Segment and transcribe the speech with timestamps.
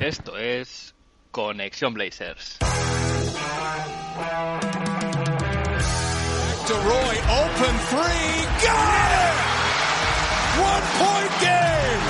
[0.00, 0.94] Esto es
[1.30, 2.56] Conexión Blazers.
[6.66, 9.36] DeRoy, open three, got it!
[10.56, 12.04] One point game!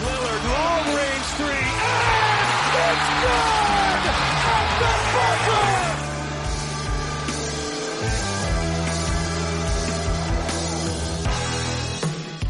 [0.00, 3.63] Lillard, long range three, and it's good!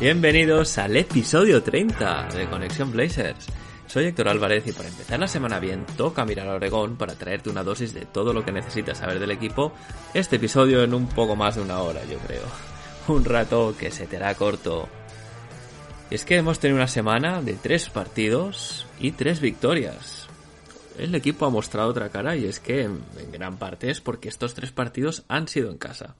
[0.00, 3.46] Bienvenidos al episodio 30 de Conexión Blazers.
[3.86, 7.48] Soy Héctor Álvarez y para empezar la semana bien toca mirar a Oregón para traerte
[7.48, 9.72] una dosis de todo lo que necesitas saber del equipo.
[10.12, 12.42] Este episodio en un poco más de una hora, yo creo.
[13.06, 14.88] Un rato que se te hará corto.
[16.10, 20.26] Y es que hemos tenido una semana de tres partidos y tres victorias.
[20.98, 24.54] El equipo ha mostrado otra cara y es que en gran parte es porque estos
[24.54, 26.16] tres partidos han sido en casa.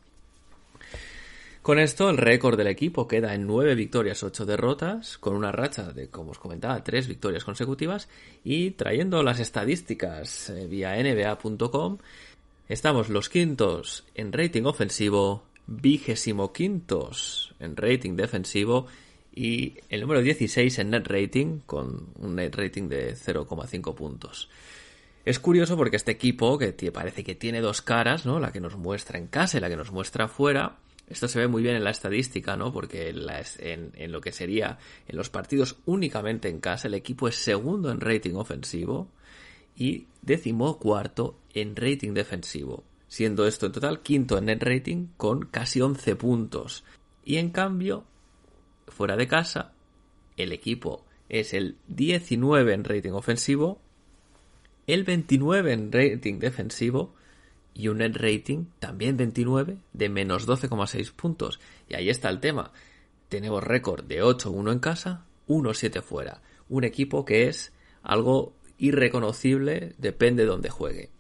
[1.65, 5.93] Con esto, el récord del equipo queda en 9 victorias, 8 derrotas, con una racha
[5.93, 8.07] de, como os comentaba, 3 victorias consecutivas.
[8.45, 11.97] Y trayendo las estadísticas eh, vía nba.com,
[12.69, 18.87] estamos los quintos en rating ofensivo, vigésimo quintos en rating defensivo
[19.35, 24.51] y el número 16 en net rating, con un net rating de 0,5 puntos.
[25.25, 28.39] Es curioso porque este equipo, que parece que tiene dos caras, ¿no?
[28.39, 30.77] La que nos muestra en casa y la que nos muestra afuera,
[31.07, 32.73] esto se ve muy bien en la estadística, ¿no?
[32.73, 37.91] Porque en, lo que sería en los partidos únicamente en casa, el equipo es segundo
[37.91, 39.09] en rating ofensivo
[39.77, 45.47] y décimo cuarto en rating defensivo, siendo esto en total quinto en net rating con
[45.47, 46.85] casi 11 puntos.
[47.25, 48.05] Y en cambio,
[48.89, 49.73] fuera de casa,
[50.37, 53.79] el equipo es el 19 en rating ofensivo,
[54.87, 57.15] el 29 en rating defensivo
[57.75, 61.61] y un net rating también 29 de menos 12,6 puntos.
[61.89, 62.73] Y ahí está el tema.
[63.29, 66.41] Tenemos récord de 8-1 en casa, 1-7 fuera.
[66.69, 71.11] Un equipo que es algo irreconocible, depende de dónde juegue.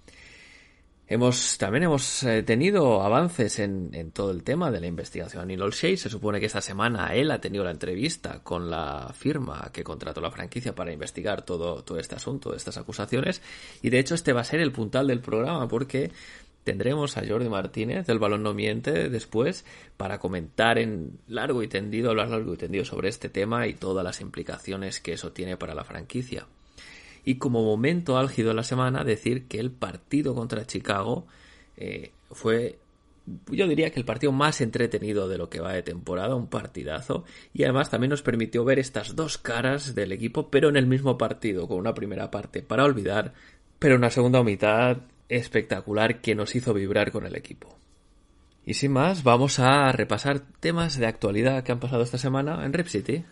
[1.06, 5.50] Hemos, también hemos eh, tenido avances en, todo el tema de la investigación.
[5.50, 9.68] Y Shea se supone que esta semana él ha tenido la entrevista con la firma
[9.70, 13.42] que contrató la franquicia para investigar todo, todo este asunto, estas acusaciones.
[13.82, 16.10] Y de hecho este va a ser el puntal del programa porque
[16.64, 19.64] tendremos a Jordi Martínez del Balón No Miente después
[19.96, 24.02] para comentar en largo y tendido, hablar largo y tendido sobre este tema y todas
[24.02, 26.46] las implicaciones que eso tiene para la franquicia.
[27.24, 31.26] Y como momento álgido de la semana, decir que el partido contra Chicago
[31.76, 32.78] eh, fue,
[33.50, 37.24] yo diría que el partido más entretenido de lo que va de temporada, un partidazo,
[37.52, 41.16] y además también nos permitió ver estas dos caras del equipo, pero en el mismo
[41.16, 43.32] partido, con una primera parte para olvidar,
[43.78, 44.98] pero una segunda mitad
[45.28, 47.78] espectacular que nos hizo vibrar con el equipo.
[48.66, 52.72] Y sin más, vamos a repasar temas de actualidad que han pasado esta semana en
[52.72, 53.24] Rip City.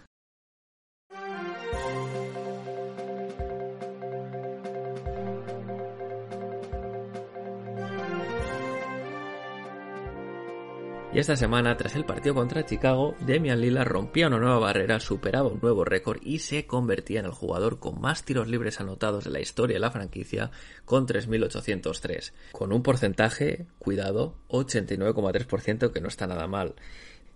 [11.15, 15.51] Y esta semana, tras el partido contra Chicago, Demian Lillard rompía una nueva barrera, superaba
[15.51, 19.31] un nuevo récord y se convertía en el jugador con más tiros libres anotados de
[19.31, 20.51] la historia de la franquicia
[20.87, 26.77] con 3.803, con un porcentaje, cuidado, 89,3% que no está nada mal.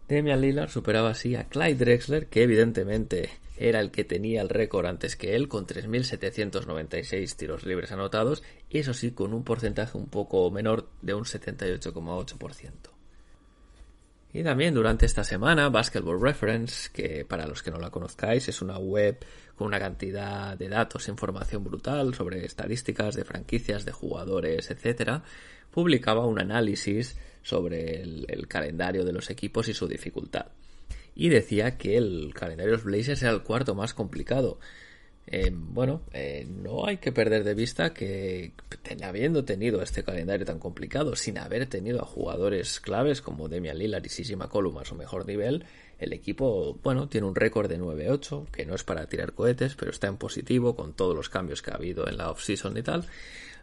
[0.09, 3.29] Demian Lillard superaba así a Clyde Drexler, que evidentemente
[3.59, 8.95] era el que tenía el récord antes que él, con 3.796 tiros libres anotados, eso
[8.95, 12.96] sí, con un porcentaje un poco menor de un 78,8%.
[14.37, 18.61] Y también durante esta semana, Basketball Reference, que para los que no la conozcáis es
[18.61, 19.25] una web
[19.55, 25.23] con una cantidad de datos e información brutal sobre estadísticas de franquicias, de jugadores, etc.,
[25.71, 30.49] publicaba un análisis sobre el, calendario de los equipos y su dificultad.
[31.15, 34.59] Y decía que el calendario de los Blazers era el cuarto más complicado.
[35.29, 38.53] Eh, bueno, eh, no hay que perder de vista que
[39.03, 44.05] habiendo tenido este calendario tan complicado, sin haber tenido a jugadores claves como Demian Lillard
[44.05, 45.65] y Sisi McCollum a su mejor nivel,
[45.99, 49.91] el equipo, bueno, tiene un récord de 9-8, que no es para tirar cohetes, pero
[49.91, 53.05] está en positivo con todos los cambios que ha habido en la off-season y tal.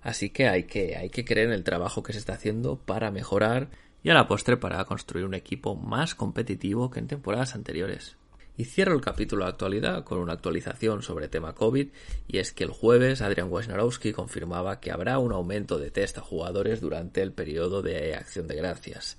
[0.02, 3.12] Así que hay que, hay que creer en el trabajo que se está haciendo para
[3.12, 3.70] mejorar
[4.04, 8.18] y a la postre para construir un equipo más competitivo que en temporadas anteriores.
[8.56, 11.88] Y cierro el capítulo de actualidad con una actualización sobre tema COVID
[12.28, 16.22] y es que el jueves Adrian Wojnarowski confirmaba que habrá un aumento de test a
[16.22, 19.18] jugadores durante el periodo de acción de gracias.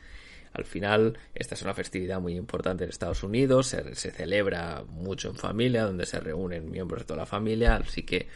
[0.52, 5.30] Al final, esta es una festividad muy importante en Estados Unidos, se, se celebra mucho
[5.30, 8.28] en familia, donde se reúnen miembros de toda la familia, así que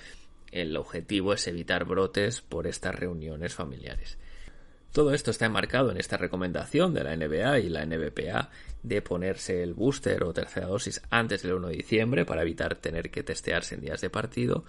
[0.50, 4.18] el objetivo es evitar brotes por estas reuniones familiares.
[4.92, 8.50] Todo esto está enmarcado en esta recomendación de la NBA y la NBPA
[8.82, 13.10] de ponerse el booster o tercera dosis antes del 1 de diciembre para evitar tener
[13.10, 14.64] que testearse en días de partido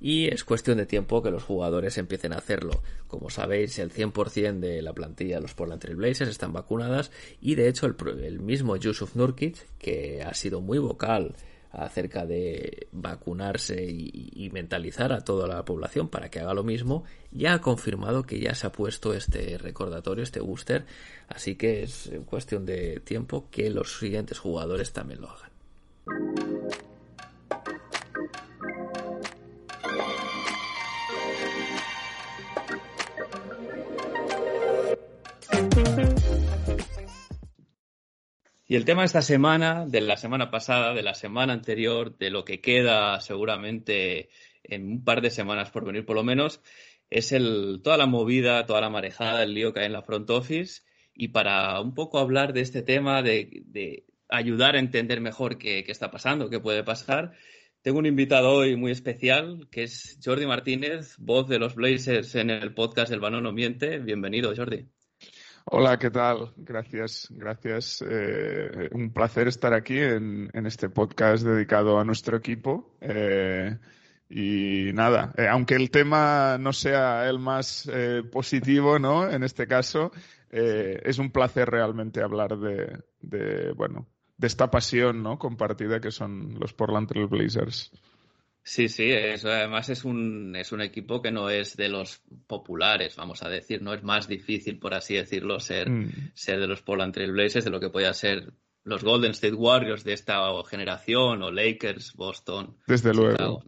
[0.00, 2.82] y es cuestión de tiempo que los jugadores empiecen a hacerlo.
[3.08, 7.10] Como sabéis, el 100% de la plantilla de los Portland Blazers están vacunadas
[7.40, 11.34] y de hecho el, el mismo Yusuf Nurkic, que ha sido muy vocal
[11.78, 17.54] acerca de vacunarse y, mentalizar a toda la población para que haga lo mismo, ya
[17.54, 20.86] ha confirmado que ya se ha puesto este recordatorio, este booster,
[21.28, 26.57] así que es cuestión de tiempo que los siguientes jugadores también lo hagan.
[38.70, 42.28] Y el tema de esta semana, de la semana pasada, de la semana anterior, de
[42.28, 44.28] lo que queda seguramente
[44.62, 46.60] en un par de semanas por venir por lo menos,
[47.08, 50.28] es el, toda la movida, toda la marejada, el lío que hay en la front
[50.28, 50.82] office.
[51.14, 56.10] Y para un poco hablar de este tema, de, ayudar a entender mejor qué, está
[56.10, 57.32] pasando, qué puede pasar,
[57.80, 62.50] tengo un invitado hoy muy especial, que es Jordi Martínez, voz de los Blazers en
[62.50, 63.98] el podcast El Banano Miente.
[63.98, 64.97] Bienvenido, Jordi.
[65.70, 66.54] Hola, ¿qué tal?
[66.56, 68.02] Gracias, gracias.
[68.08, 72.96] Eh, un placer estar aquí en, este podcast dedicado a nuestro equipo.
[73.02, 73.76] Eh,
[74.30, 77.90] y nada, eh, aunque el tema no sea el más
[78.32, 79.28] positivo, ¿no?
[79.28, 80.10] En este caso,
[80.50, 84.06] es un placer realmente hablar de, de, bueno,
[84.38, 85.38] de esta pasión, ¿no?
[85.38, 87.92] Compartida que son los Portland Trail Blazers.
[88.62, 93.16] Sí, sí, eso además es un, es un equipo que no es de los populares,
[93.16, 96.32] vamos a decir, no es más difícil, por así decirlo, ser, mm.
[96.34, 98.52] ser de los Portland Trail Blazers de lo que pueda ser
[98.84, 102.76] los Golden State Warriors de esta generación o Lakers, Boston.
[102.86, 103.62] Desde luego.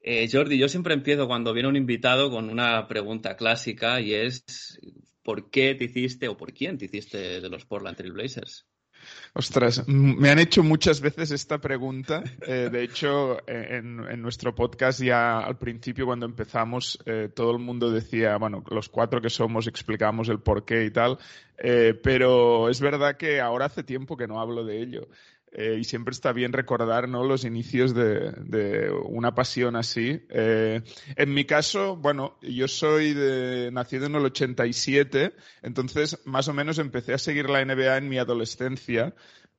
[0.00, 4.78] Eh, Jordi, yo siempre empiezo cuando viene un invitado con una pregunta clásica y es
[5.22, 8.66] ¿por qué te hiciste o por quién te hiciste de los Portland Trail Blazers?
[9.38, 12.24] Ostras, me han hecho muchas veces esta pregunta.
[12.44, 17.92] Eh, de hecho, en, nuestro podcast ya al principio, cuando empezamos, eh, todo el mundo
[17.92, 21.18] decía, bueno, los cuatro que somos explicamos el porqué y tal,
[21.56, 25.06] eh, pero es verdad que ahora hace tiempo que no hablo de ello.
[25.52, 27.24] Eh, y siempre está bien recordar ¿no?
[27.24, 30.20] los inicios de, una pasión así.
[30.28, 30.82] Eh,
[31.16, 36.78] en mi caso, bueno, yo soy de, nacido en el 87, entonces más o menos
[36.78, 39.14] empecé a seguir la NBA en mi adolescencia,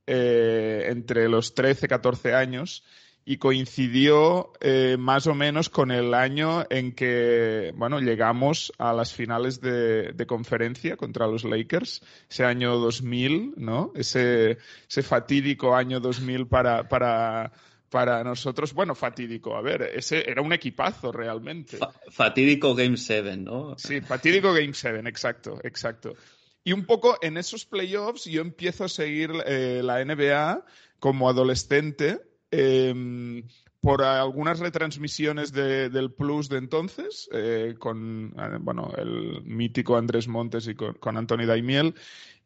[0.06, 2.84] eh, entre los 13, 14 años
[3.30, 9.14] y coincidió eh, más o menos con el año en que, bueno, llegamos a las
[9.14, 13.92] finales de, conferencia contra los Lakers, ese año 2000, ¿no?
[13.94, 14.58] Ese,
[14.90, 17.52] ese fatídico año 2000 para, para,
[17.92, 21.78] para nosotros, bueno, fatídico, a ver, ese era un equipazo realmente.
[22.10, 23.78] fatídico Game 7, ¿no?
[23.78, 26.16] Sí, fatídico Game 7, exacto, exacto.
[26.64, 30.66] Y un poco en esos playoffs yo empiezo a seguir eh, la NBA
[31.00, 32.22] como adolescente
[32.52, 33.44] Em,
[33.82, 40.68] por algunas retransmisiones del Plus de entonces, eh, con eh, bueno, el mítico Andrés Montes
[40.68, 41.96] y con, con Anthony Daimiel.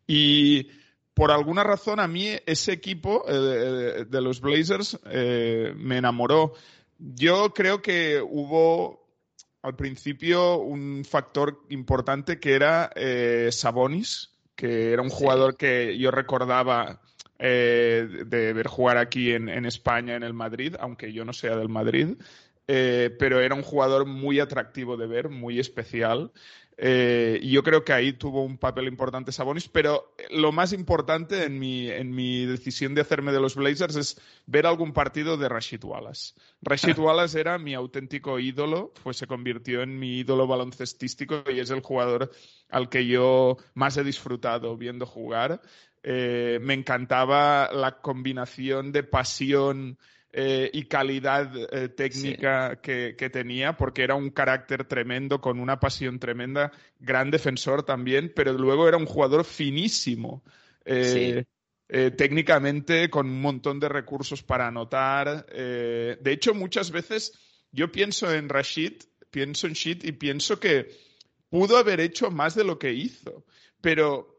[0.06, 0.68] Y
[1.14, 6.54] por alguna razón a mí ese equipo eh, de los Blazers me enamoró.
[7.00, 9.02] Yo creo que hubo
[9.64, 12.92] al principio un factor importante que era
[13.52, 17.02] Sabonis, que era un jugador que yo recordaba
[17.46, 21.68] eh, de ver jugar aquí en, España, en el Madrid, aunque yo no sea del
[21.68, 22.16] Madrid.
[22.70, 26.32] Eh, pero era un jugador muy atractivo de ver, muy especial.
[26.78, 31.44] Eh, y yo creo que ahí tuvo un papel importante Sabonis, pero lo más importante
[31.44, 35.50] en mi, en mi decisión de hacerme de los Blazers es ver algún partido de
[35.50, 36.36] Rashid Wallace.
[36.62, 41.72] Rashid Wallace era mi auténtico ídolo, pues se convirtió en mi ídolo baloncestístico y es
[41.72, 42.32] el jugador
[42.70, 45.60] al que yo más he disfrutado viendo jugar.
[46.06, 49.98] Eh, me encantaba la combinación de pasión
[50.34, 56.20] eh, y calidad eh, técnica que, tenía, porque era un carácter tremendo, con una pasión
[56.20, 60.44] tremenda, gran defensor también, pero luego era un jugador finísimo.
[62.18, 65.46] técnicamente, con un montón de recursos para anotar.
[65.46, 67.32] de hecho, muchas veces
[67.72, 70.90] yo pienso en Rashid, pienso en Shit y pienso que
[71.50, 73.46] pudo haber hecho más de lo que hizo,
[73.80, 74.33] pero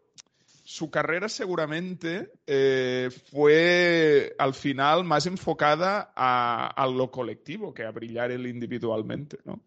[0.65, 8.31] su carrera seguramente eh, fue al final más enfocada a, lo colectivo que a brillar
[8.31, 9.61] él individualmente, ¿no?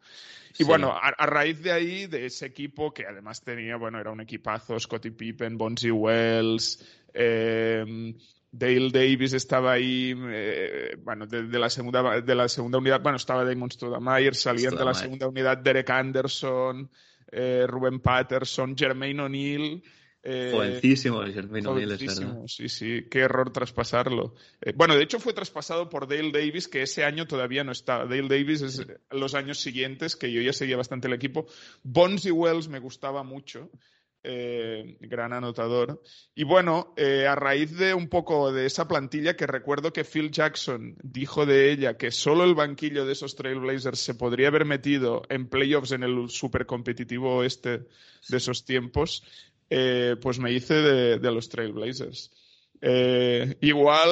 [0.57, 4.21] Y bueno, a, raíz de ahí, de ese equipo que además tenía, bueno, era un
[4.21, 8.15] equipazo, Scottie Pippen, Bonzi Wells, eh,
[8.51, 13.45] Dale Davis estaba ahí, eh, bueno, de, la segunda, de la segunda unidad, bueno, estaba
[13.45, 16.89] Damon Stoudemire, salían de la segunda unidad Derek Anderson,
[17.31, 19.83] Ruben Patterson, Jermaine O'Neal,
[20.23, 24.35] eh, jovencísimo el Sí, sí, qué error traspasarlo.
[24.61, 27.99] Eh, bueno, de hecho fue traspasado por Dale Davis, que ese año todavía no está.
[27.99, 31.47] Dale Davis es los años siguientes, que yo ya seguía bastante el equipo.
[31.83, 33.69] Bonzi Wells me gustaba mucho.
[34.29, 36.01] Eh, gran anotador.
[36.35, 40.97] Y bueno, a raíz de un poco de esa plantilla que recuerdo que Phil Jackson
[41.01, 45.47] dijo de ella que solo el banquillo de esos Trailblazers se podría haber metido en
[45.47, 47.85] playoffs en el super competitivo este
[48.27, 49.23] de esos tiempos,
[49.69, 52.31] eh, pues me hice de, los Trailblazers.
[52.79, 54.07] Eh, igual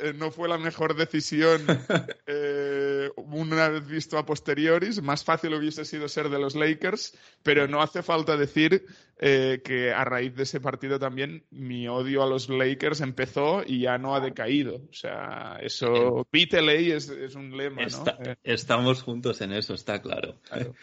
[0.00, 1.62] eh, no fue la mejor decisión
[3.16, 7.80] una vez visto a posteriori, más fácil hubiese sido ser de los Lakers, pero no
[7.80, 8.84] hace falta decir
[9.16, 13.96] que a raíz de ese partido también mi odio a los Lakers empezó y ya
[13.96, 14.82] no ha decaído.
[14.90, 18.04] O sea, eso, beat es, es un lema, ¿no?
[18.42, 20.40] estamos juntos en eso, está claro.
[20.42, 20.74] claro.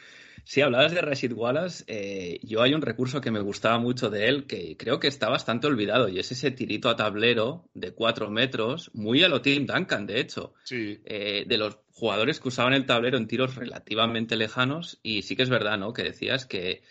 [0.52, 1.86] Sí, hablabas de Rashid Wallace.
[1.88, 5.30] Eh, yo hay un recurso que me gustaba mucho de él que creo que está
[5.30, 9.66] bastante olvidado y es ese tirito a tablero de cuatro metros, muy a lo Tim
[9.66, 10.54] Duncan, de hecho.
[10.66, 11.00] Sí.
[11.06, 15.44] Eh, de los jugadores que usaban el tablero en tiros relativamente lejanos y sí que
[15.44, 15.94] es verdad, ¿no?
[15.94, 16.84] Que decías que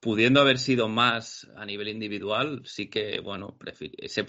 [0.00, 3.58] pudiendo haber sido más a nivel individual, sí que, bueno,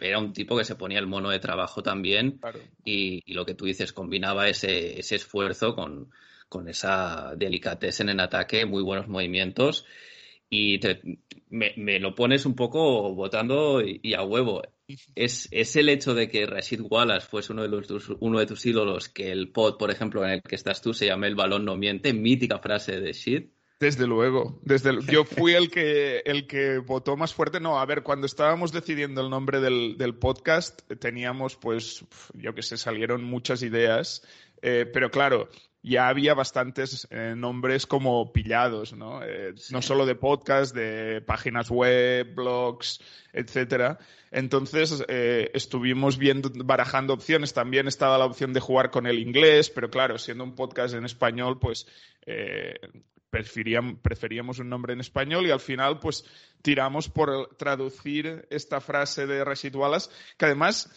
[0.02, 2.42] era un tipo que se ponía el mono de trabajo también
[2.84, 6.10] y, lo que tú dices, combinaba ese, ese esfuerzo con
[6.50, 9.86] con esa delicatez en el ataque, muy buenos movimientos.
[10.50, 10.80] Y
[11.50, 14.64] me, lo pones un poco votando y, a huevo.
[15.14, 18.66] Es, es, el hecho de que Rashid Wallace fuese uno de, los, uno de tus
[18.66, 21.66] ídolos, que el pod, por ejemplo, en el que estás tú, se llame El balón
[21.66, 23.52] no miente, mítica frase de Shit.
[23.80, 27.60] Desde luego, desde yo fui el que el que votó más fuerte.
[27.60, 32.04] No, a ver, cuando estábamos decidiendo el nombre del, del podcast, teníamos, pues,
[32.34, 34.24] yo que sé, salieron muchas ideas,
[34.62, 35.48] eh, pero claro,
[35.82, 39.24] ya había bastantes eh, nombres como pillados, ¿no?
[39.24, 43.00] Eh, no solo de podcast, de páginas web, blogs,
[43.32, 43.98] etcétera.
[44.32, 47.54] Entonces eh, estuvimos viendo, barajando opciones.
[47.54, 51.06] También estaba la opción de jugar con el inglés, pero claro, siendo un podcast en
[51.06, 51.88] español, pues
[53.30, 56.26] preferíamos, preferíamos un nombre en español y al final, pues
[56.62, 60.90] tiramos por traducir esta frase de Rashid Wallace, que además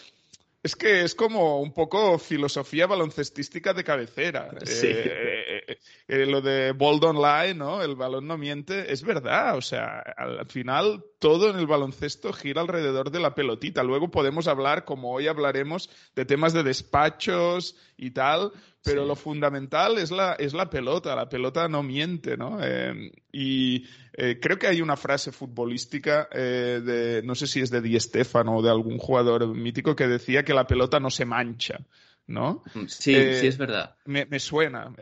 [0.62, 4.48] es que es como un poco filosofía baloncestística de cabecera.
[4.64, 4.86] Sí.
[4.88, 5.78] Eh, eh,
[6.08, 7.82] eh, lo de Bold Online, ¿no?
[7.82, 9.56] El balón no miente, es verdad.
[9.56, 13.84] O sea, al final todo en el baloncesto gira alrededor de la pelotita.
[13.84, 18.50] Luego podemos hablar, como hoy hablaremos, de temas de despachos y tal,
[18.82, 22.58] pero lo fundamental es la, es la pelota, la pelota no miente, ¿no?
[22.60, 27.70] Eh, y eh, creo que hay una frase futbolística eh, de, no sé si es
[27.70, 31.24] de Di Stefano o de algún jugador mítico que decía que la pelota no se
[31.24, 31.78] mancha.
[32.26, 32.64] ¿No?
[32.74, 33.96] Mm, sí, sí, es verdad.
[34.06, 34.92] Me, me suena.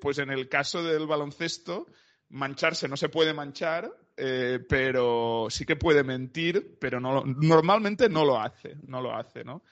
[0.00, 1.86] pues en el caso del baloncesto,
[2.28, 8.40] mancharse no se puede manchar, pero sí que puede mentir, pero no, normalmente no lo
[8.40, 9.62] hace, no lo hace, ¿no?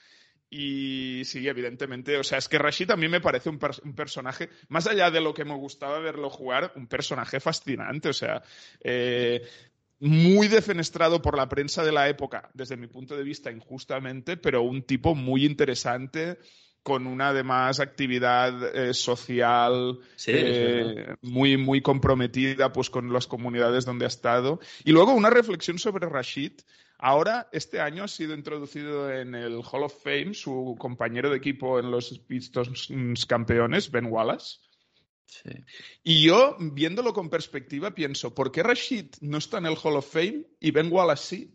[0.54, 4.86] Y sí, evidentemente, o sea, es que Rashid a mí me parece un, personaje, más
[4.86, 8.42] allá de lo que me gustaba verlo jugar, un personaje fascinante, o sea,
[8.84, 9.48] eh,
[10.00, 14.60] muy defenestrado por la prensa de la época, desde mi punto de vista injustamente, pero
[14.60, 16.36] un tipo muy interesante,
[16.82, 24.04] con una además actividad eh, social eh, muy, muy comprometida pues, con las comunidades donde
[24.04, 24.60] ha estado.
[24.84, 26.52] Y luego una reflexión sobre Rashid
[27.04, 31.80] Ahora, este año ha sido introducido en el Hall of Fame su compañero de equipo
[31.80, 34.60] en los Pistons campeones, Ben Wallace.
[36.04, 40.12] Y yo, viéndolo con perspectiva, pienso, ¿por qué Rashid no está en el Hall of
[40.12, 41.54] Fame y Ben Wallace sí?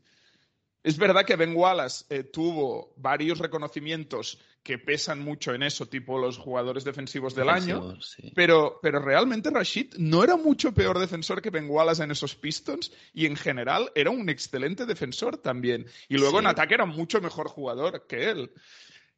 [0.87, 6.17] Es verdad que Ben Wallace eh, tuvo varios reconocimientos que pesan mucho en eso, tipo
[6.17, 7.97] los jugadores defensivos del año,
[8.33, 12.93] pero, pero realmente Rashid no era mucho peor defensor que Ben Wallace en esos Pistons
[13.13, 15.85] y en general era un excelente defensor también.
[16.07, 18.51] Y luego en ataque era mucho mejor jugador que él.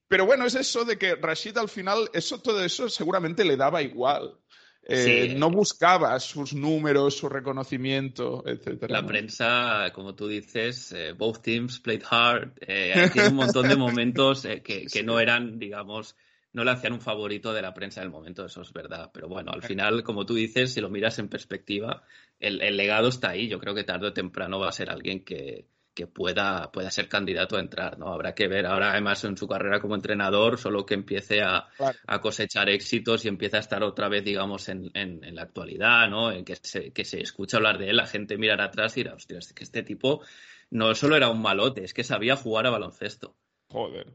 [0.08, 3.84] Pero bueno, es eso de que Rashid al final, eso, todo eso seguramente le daba
[3.84, 4.40] igual.
[4.84, 8.90] Eh, no buscaba sus números, su reconocimiento, etc.
[8.90, 12.54] La prensa, como tú dices, eh, both teams played hard.
[12.62, 16.16] Eh, tiene un montón de momentos que, no eran, digamos,
[16.54, 19.12] no le hacían un favorito de la prensa del momento, eso es verdad.
[19.14, 22.04] Pero bueno, al final, como tú dices, si lo miras en perspectiva,
[22.40, 23.48] el, el legado está ahí.
[23.48, 27.10] Yo creo que tarde o temprano va a ser alguien que, que pueda, pueda ser
[27.10, 28.14] candidato a entrar, ¿no?
[28.14, 28.66] Habrá que ver.
[28.66, 31.68] Ahora, además, en su carrera como entrenador, solo que empiece a,
[32.08, 36.10] a cosechar éxitos y empiece a estar otra vez, digamos, en, en, en, la actualidad,
[36.10, 36.32] ¿no?
[36.32, 39.16] En que se, que se escucha hablar de él, la gente mirará atrás y dirá,
[39.16, 40.22] hostia, es que este tipo
[40.70, 43.36] no solo era un malote, es que sabía jugar a baloncesto.
[43.70, 44.08] Joder.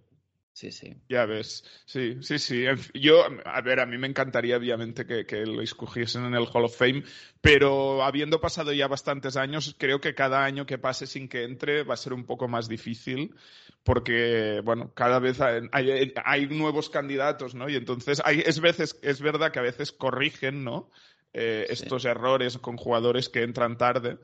[0.54, 0.94] Sí, sí.
[1.08, 1.64] Ya ves.
[1.84, 2.64] Sí, sí, sí.
[2.94, 6.66] Yo, a ver, a mí me encantaría, obviamente, que, que, lo escogiesen en el Hall
[6.66, 7.02] of Fame,
[7.40, 11.82] pero habiendo pasado ya bastantes años, creo que cada año que pase sin que entre
[11.82, 13.34] va a ser un poco más difícil,
[13.82, 17.68] porque, bueno, cada vez hay, hay, hay nuevos candidatos, ¿no?
[17.68, 20.88] Y entonces, hay, es, veces, es verdad que a veces corrigen, ¿no?
[21.32, 22.08] Eh, estos sí.
[22.08, 24.18] errores con jugadores que entran tarde.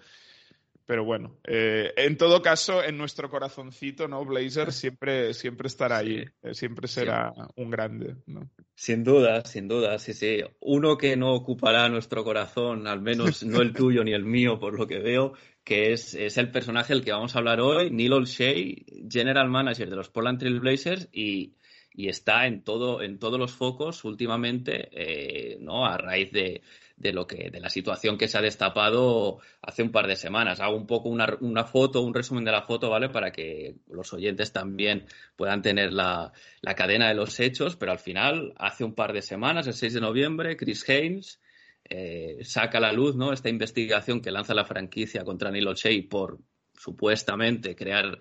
[0.87, 4.25] Pero bueno, eh, en todo caso, en nuestro corazoncito, ¿no?
[4.25, 6.55] Blazer siempre, siempre estará ahí, sí.
[6.55, 7.43] siempre será sí.
[7.57, 8.51] un grande, ¿no?
[8.75, 10.41] Sin duda, sin duda, sí, sí.
[10.59, 14.77] Uno que no ocupará nuestro corazón, al menos no el tuyo ni el mío, por
[14.79, 15.35] lo que veo,
[15.65, 19.89] que es, es el personaje del que vamos a hablar hoy, Neil Olshey, General Manager
[19.89, 21.55] de los Portland Trail Blazers y,
[21.93, 25.87] y está en, todo, en todos los focos últimamente, eh, ¿no?
[25.87, 26.63] A raíz de,
[27.01, 30.61] de lo que de la situación que se ha destapado hace un par de semanas.
[30.61, 33.09] Hago un poco una, una, foto, un resumen de la foto, ¿vale?
[33.09, 37.99] Para que los oyentes también puedan tener la, la, cadena de los hechos, pero al
[37.99, 41.41] final, hace un par de semanas, el 6 de noviembre, Chris Haynes
[41.89, 43.33] eh, saca a la luz, ¿no?
[43.33, 46.39] Esta investigación que lanza la franquicia contra Neil O'Shea por
[46.79, 48.19] supuestamente crear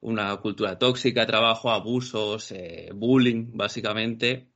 [0.00, 4.51] una cultura tóxica, trabajo, abusos, eh, bullying, básicamente,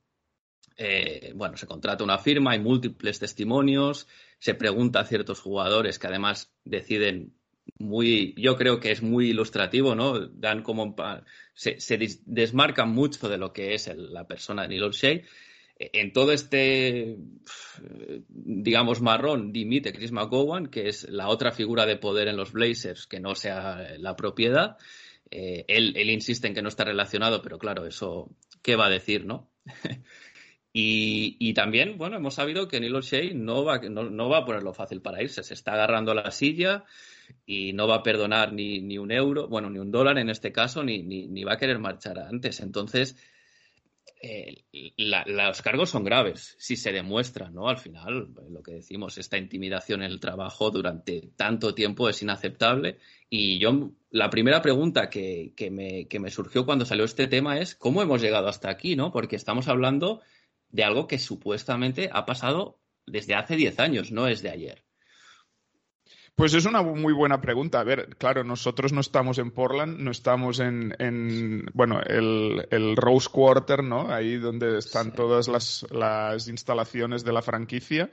[0.77, 4.07] eh, bueno, se contrata una firma, hay múltiples testimonios,
[4.39, 7.33] se pregunta a ciertos jugadores que además deciden
[7.79, 10.27] muy, yo creo que es muy ilustrativo, ¿no?
[10.27, 10.95] Dan como,
[11.53, 15.21] se, se desmarcan mucho de lo que es la persona de Neil O'Shea.
[15.79, 17.17] En todo este,
[18.29, 23.05] digamos, marrón, dimite Chris McGowan, que es la otra figura de poder en los Blazers
[23.05, 24.77] que no sea la propiedad.
[25.29, 28.29] Eh, él, él insiste en que no está relacionado, pero claro, eso,
[28.63, 29.51] ¿qué va a decir, no?
[30.73, 34.73] Y, también, bueno, hemos sabido que Neil O'Shea no va, no, no, va a ponerlo
[34.73, 35.41] fácil para irse.
[35.41, 36.83] Se está agarrando a la silla
[37.45, 40.51] y no va a perdonar ni, ni un euro, bueno, ni un dólar en este
[40.51, 42.59] caso, ni, ni, ni va a querer marchar antes.
[42.59, 43.15] Entonces,
[44.21, 44.63] eh,
[44.97, 47.69] la, los cargos son graves si se demuestran, ¿no?
[47.69, 52.97] Al final, lo que decimos, esta intimidación en el trabajo durante tanto tiempo es inaceptable.
[53.29, 57.59] Y yo, la primera pregunta que, que, me, que me surgió cuando salió este tema
[57.59, 59.11] es, ¿cómo hemos llegado hasta aquí, no?
[59.11, 60.21] Porque estamos hablando
[60.69, 64.83] de algo que supuestamente ha pasado desde hace 10 años, no es de ayer.
[66.37, 67.79] Pues es una muy buena pregunta.
[67.79, 72.95] A ver, claro, nosotros no estamos en Portland, no estamos en, en bueno, el, el,
[72.95, 74.13] Rose Quarter, ¿no?
[74.13, 75.11] Ahí donde están sí.
[75.15, 78.11] todas las, las, instalaciones de la franquicia.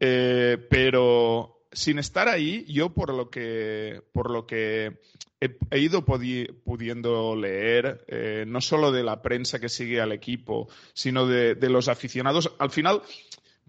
[0.00, 4.98] Eh, pero sin estar ahí, yo por lo que, por lo que
[5.40, 10.68] he, he ido pudiendo leer, eh, no solo de la prensa que sigue al equipo,
[10.92, 13.02] sino de, de los aficionados, al final,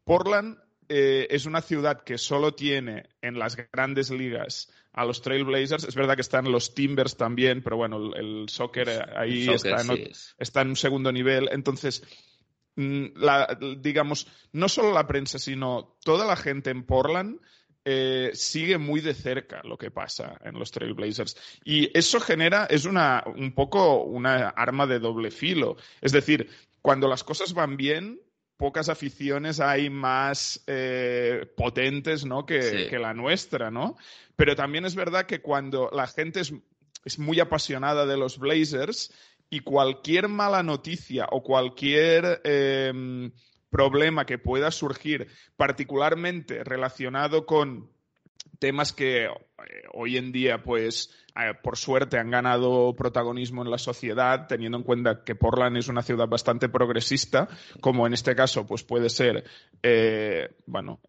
[0.04, 0.58] Portland
[0.90, 5.86] eh, es una ciudad que solo tiene en las grandes ligas a los Trailblazers.
[5.86, 9.76] Es verdad que están los Timbers también, pero bueno, el, el soccer ahí el soccer,
[9.76, 10.34] está, en, sí.
[10.38, 11.48] está, en, un segundo nivel.
[11.54, 12.04] Entonces,
[12.76, 17.40] mm, la, digamos, no solo la prensa, sino toda la gente en Portland
[17.84, 21.36] eh, sigue muy de cerca lo que pasa en los Trailblazers.
[21.64, 25.78] Y eso genera, es una, un poco una arma de doble filo.
[26.00, 26.50] Es decir,
[26.82, 28.20] cuando las cosas van bien,
[28.58, 32.46] pocas aficiones hay más eh, potentes ¿no?
[32.46, 32.88] que, sí.
[32.90, 33.98] que, la nuestra, ¿no?
[34.36, 36.54] Pero también es verdad que cuando la gente es,
[37.04, 39.12] es, muy apasionada de los Blazers
[39.50, 43.32] y cualquier mala noticia o cualquier eh,
[43.72, 47.90] problema que pueda surgir, particularmente relacionado con
[48.60, 49.30] temas que eh,
[49.94, 54.84] hoy en día, pues, eh, por suerte han ganado protagonismo en la sociedad, teniendo en
[54.84, 57.48] cuenta que Portland es una ciudad bastante progresista,
[57.80, 59.44] como en este caso, pues puede ser,
[59.82, 61.00] eh, bueno,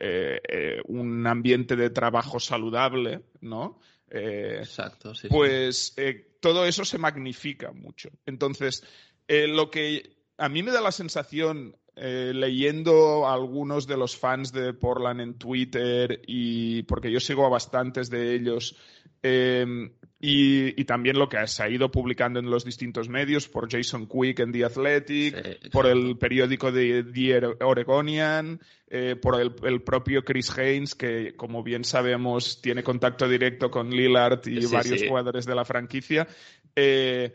[0.87, 3.81] un ambiente de trabajo saludable, ¿no?
[4.09, 5.29] Exacto, sí.
[5.29, 5.95] Pues
[6.41, 8.11] todo eso se magnifica mucho.
[8.27, 8.85] Entonces,
[9.29, 14.53] lo que a mí me da la sensación eh, leyendo a algunos de los fans
[14.53, 18.77] de Portland en Twitter y porque yo sigo a bastantes de ellos
[19.23, 23.71] eh, y, y, también lo que se ha ido publicando en los distintos medios por
[23.71, 29.53] Jason Quick en The Athletic, sí, por el periódico de The Oregonian, eh, por el,
[29.65, 34.73] el, propio Chris Haynes que como bien sabemos tiene contacto directo con Lillard y sí,
[34.73, 36.27] varios jugadores de la franquicia.
[36.75, 37.33] Eh,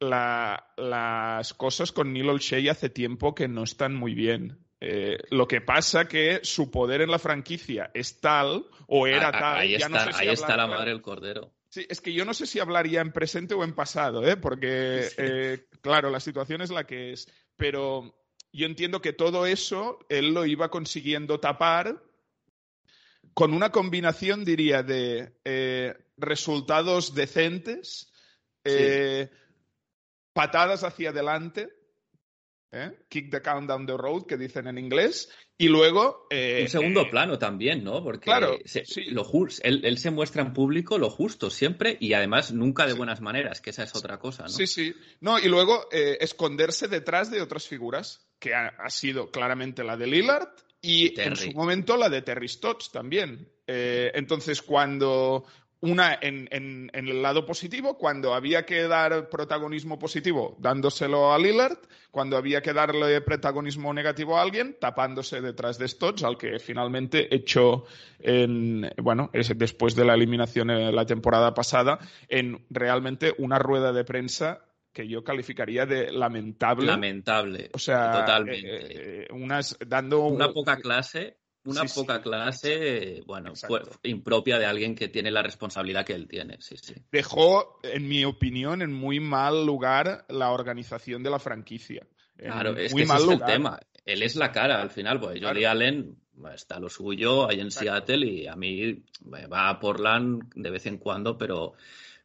[0.00, 4.66] la- las cosas con Neil Olshey hace tiempo que no están muy bien.
[4.80, 9.32] Eh, lo que pasa que su poder en la franquicia es tal, o era Ah,
[9.32, 11.52] tal, ahí ya está, no sé si ahí está la madre del cordero.
[11.68, 14.36] Sí, es que yo no sé si hablaría en presente o en pasado, ¿eh?
[14.36, 17.30] porque, eh, claro, la situación es la que es.
[17.56, 18.16] Pero
[18.52, 22.02] yo entiendo que todo eso él lo iba consiguiendo tapar
[23.34, 28.10] con una combinación, diría, de eh, resultados decentes,
[30.32, 31.68] patadas hacia adelante,
[32.72, 32.92] ¿eh?
[33.08, 36.26] kick the count down the road, que dicen en inglés, y luego...
[36.30, 38.02] eh, Un segundo eh, plano también, ¿no?
[38.02, 39.06] Porque Claro, se- sí.
[39.10, 39.24] lo
[39.62, 43.60] él, él se muestra en público lo justo siempre y además nunca de buenas maneras,
[43.60, 44.48] que esa es otra cosa, ¿no?
[44.48, 44.94] Sí, sí.
[45.20, 45.88] No, y luego
[46.20, 50.48] esconderse detrás de otras figuras, que ha, ha sido claramente la de Lillard
[50.80, 53.52] y en su momento la de Terry Stotts también.
[53.66, 55.44] Entonces, cuando
[55.82, 61.38] una en, en- en el lado positivo, cuando había que dar protagonismo positivo, dándoselo a
[61.38, 61.78] Lillard,
[62.10, 67.34] cuando había que darle protagonismo negativo a alguien, tapándose detrás de Stotts, al que finalmente
[67.34, 67.84] echó
[68.18, 73.92] en, bueno, es después de la eliminación en la temporada pasada, en realmente una rueda
[73.92, 76.86] de prensa que yo calificaría de lamentable.
[76.86, 77.70] Lamentable.
[77.72, 78.68] o sea, totalmente.
[78.68, 82.00] eh, eh, unas dando una poca clase, una Sí, sí.
[82.00, 86.76] poca clase, bueno, fue impropia de alguien que tiene la responsabilidad que él tiene, sí,
[86.76, 86.94] sí.
[87.12, 92.06] dejó, en mi opinión, en muy mal lugar la organización de la franquicia.
[92.38, 93.78] En Claro, es muy que ese es el tema.
[94.06, 95.54] Él es la cara al final, pues Claro.
[95.54, 98.06] Jody Allen bueno, está lo suyo ahí en Exacto.
[98.06, 101.74] Seattle y a mí me va a Portland de vez en cuando, pero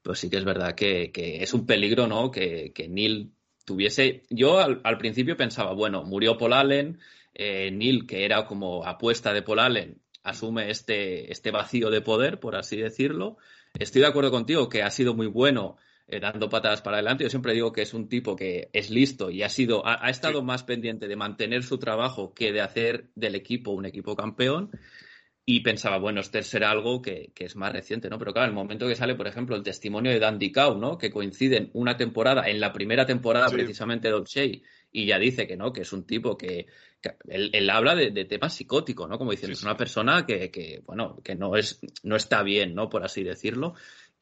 [0.01, 2.31] pues sí que es verdad que, que es un peligro, ¿no?
[2.31, 3.33] Que, que Neil
[3.65, 4.23] tuviese.
[4.29, 6.99] Yo al, al principio pensaba, bueno, murió Paul Allen,
[7.35, 12.39] eh, Neil, que era como apuesta de Paul Allen, asume este, este vacío de poder,
[12.39, 13.37] por así decirlo.
[13.77, 17.23] Estoy de acuerdo contigo que ha sido muy bueno eh, dando patadas para adelante.
[17.23, 20.09] Yo siempre digo que es un tipo que es listo y ha sido, ha, ha
[20.09, 24.71] estado más pendiente de mantener su trabajo que de hacer del equipo un equipo campeón.
[25.47, 28.17] Y pensaba, bueno, este será algo que, que es más reciente, ¿no?
[28.17, 30.97] Pero claro, el momento que sale, por ejemplo, el testimonio de Dandy Cow, ¿no?
[30.97, 33.53] Que coinciden una temporada, en la primera temporada Sí.
[33.53, 34.57] precisamente de O'Shea,
[35.01, 36.67] y ya dice que no, que es un tipo que,
[37.01, 39.17] que él, él habla de, de temas psicóticos, ¿no?
[39.17, 42.73] Como diciendo, Sí, es una persona que, que, bueno, que no es, no está bien,
[42.75, 42.89] ¿no?
[42.89, 43.73] Por así decirlo.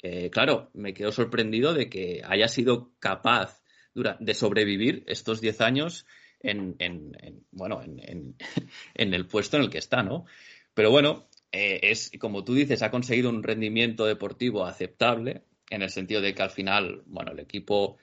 [0.01, 3.61] Eh, claro, me quedo sorprendido de que haya sido capaz
[3.93, 6.05] de sobrevivir estos 10 años
[6.39, 8.35] en, en- en, bueno, en, en-
[8.95, 10.25] en el puesto en el que está, ¿no?
[10.73, 15.89] Pero bueno, eh, es como tú dices, ha conseguido un rendimiento deportivo aceptable, en el
[15.89, 17.97] sentido de que al final, bueno, el equipo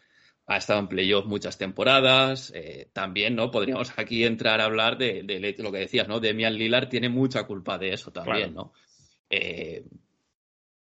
[0.53, 2.53] ha estado en playoff muchas temporadas.
[2.55, 3.51] eh, también, ¿no?
[3.53, 6.19] Podríamos aquí entrar a hablar de, de lo que decías, ¿no?
[6.19, 8.73] Demian Lillard tiene mucha culpa de eso también, ¿no?
[9.31, 9.85] Eh,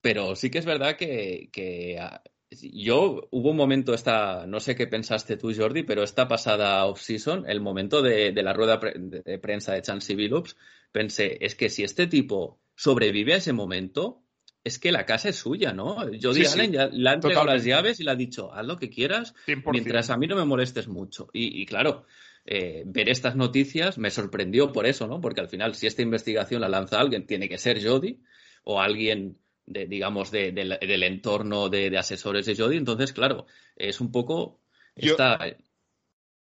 [0.01, 4.75] pero sí que es verdad que, que, ah, yo hubo un momento esta, no sé
[4.75, 8.95] qué pensaste tú, Jordi, pero esta pasada off-season, el momento de, de la rueda pre-
[8.97, 10.57] de prensa de Chansey Billups,
[10.91, 14.23] pensé, es que si este tipo sobrevive a ese momento,
[14.63, 15.95] es que la casa es suya, ¿no?
[15.95, 18.65] Jody Sí, sí, Allen ya le ha entregado las llaves y le ha dicho, haz
[18.65, 19.71] lo que quieras, 100%.
[19.71, 21.29] mientras a mí no me molestes mucho.
[21.33, 22.05] Y, y claro,
[22.45, 25.21] eh, ver estas noticias me sorprendió por eso, ¿no?
[25.21, 28.19] Porque al final, si esta investigación la lanza alguien, tiene que ser Jody
[28.63, 32.77] o alguien de, digamos, de- del- del entorno de, asesores de Jody.
[32.77, 33.45] Entonces, claro,
[33.75, 34.59] es un poco
[34.95, 35.39] Yo- esta...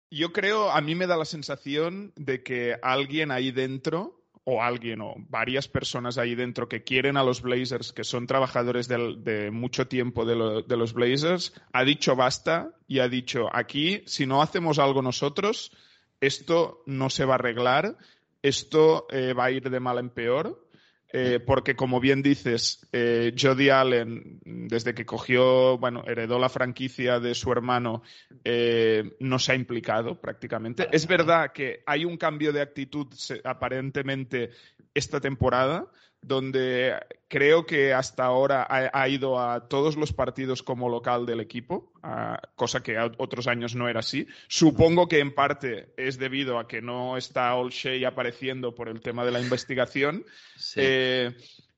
[0.10, 5.02] Yo creo, a mí me da la sensación de que alguien ahí dentro, o alguien
[5.02, 9.88] o varias personas ahí dentro que quieren a los Blazers, que son trabajadores de mucho
[9.88, 10.36] tiempo de
[10.78, 15.72] los Blazers, ha dicho basta y ha dicho, aquí, si no hacemos algo nosotros,
[16.20, 17.98] esto no se va a arreglar,
[18.42, 20.68] esto eh, va a ir de mal en peor.
[21.16, 27.20] Eh, porque como bien dices, eh, Jody Allen, desde que cogió, bueno, heredó la franquicia
[27.20, 28.02] de su hermano,
[28.44, 30.88] eh, no se ha implicado prácticamente.
[30.92, 34.50] Es verdad que hay un cambio de actitud se- aparentemente
[34.96, 35.86] esta temporada,
[36.24, 36.96] donde
[37.28, 41.92] creo que hasta ahora ha, ha ido a todos los partidos como local del equipo,
[42.02, 44.26] a- cosa que a otros años no era así.
[44.48, 49.26] Supongo que en parte es debido a que no está Olshey apareciendo por el tema
[49.26, 50.26] de la investigación.
[50.56, 50.80] sí.
[50.82, 51.36] Eh,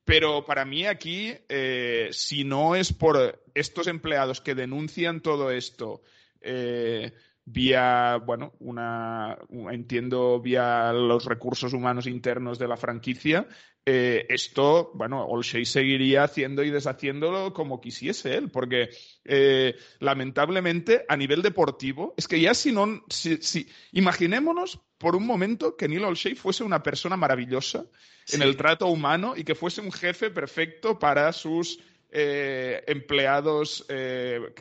[0.08, 6.04] pero para mí aquí, eh, si no es por estos empleados que denuncian todo esto
[6.42, 7.12] eh,
[7.44, 9.36] vía, bueno, una,
[9.72, 13.48] entiendo, vía los recursos humanos internos de la franquicia,
[13.86, 18.90] eh, esto, bueno, Olshey seguiría haciendo y deshaciéndolo como quisiese él, porque
[19.24, 25.26] eh, lamentablemente a nivel deportivo, es que ya si no, si, si- imaginémonos por un
[25.28, 27.86] momento que Neil Olshey fuese una persona maravillosa
[28.32, 33.86] en el trato humano y que fuese un jefe perfecto para sus eh, empleados,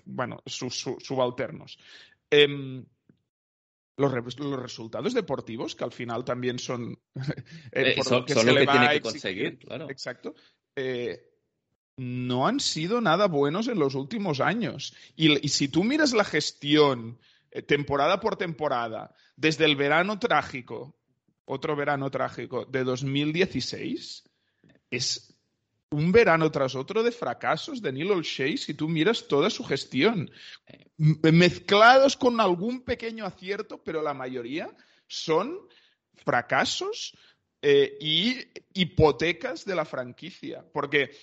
[0.05, 1.79] bueno, sus su- subalternos.
[3.97, 7.23] Los, re- los resultados deportivos, que al final también son, eh,
[7.73, 9.59] Eh, por son- lo que son se lo le que va tiene a que conseguir,
[9.59, 9.89] claro.
[9.91, 10.35] Exacto.
[10.77, 11.31] eh,
[11.97, 14.97] no han sido nada buenos en los últimos años.
[15.15, 17.21] Y, y si tú miras la gestión
[17.53, 20.97] eh, temporada por temporada, desde el verano trágico,
[21.45, 24.25] otro verano trágico de 2016,
[24.91, 25.34] es
[25.95, 30.31] un verano tras otro de fracasos de Neil O'Shea si tú miras toda su gestión.
[30.97, 34.71] Mezclados con algún pequeño acierto, pero la mayoría
[35.07, 35.59] son
[36.25, 37.17] fracasos
[37.63, 38.37] eh, y
[38.75, 40.65] hipotecas de la franquicia.
[40.73, 41.17] Porque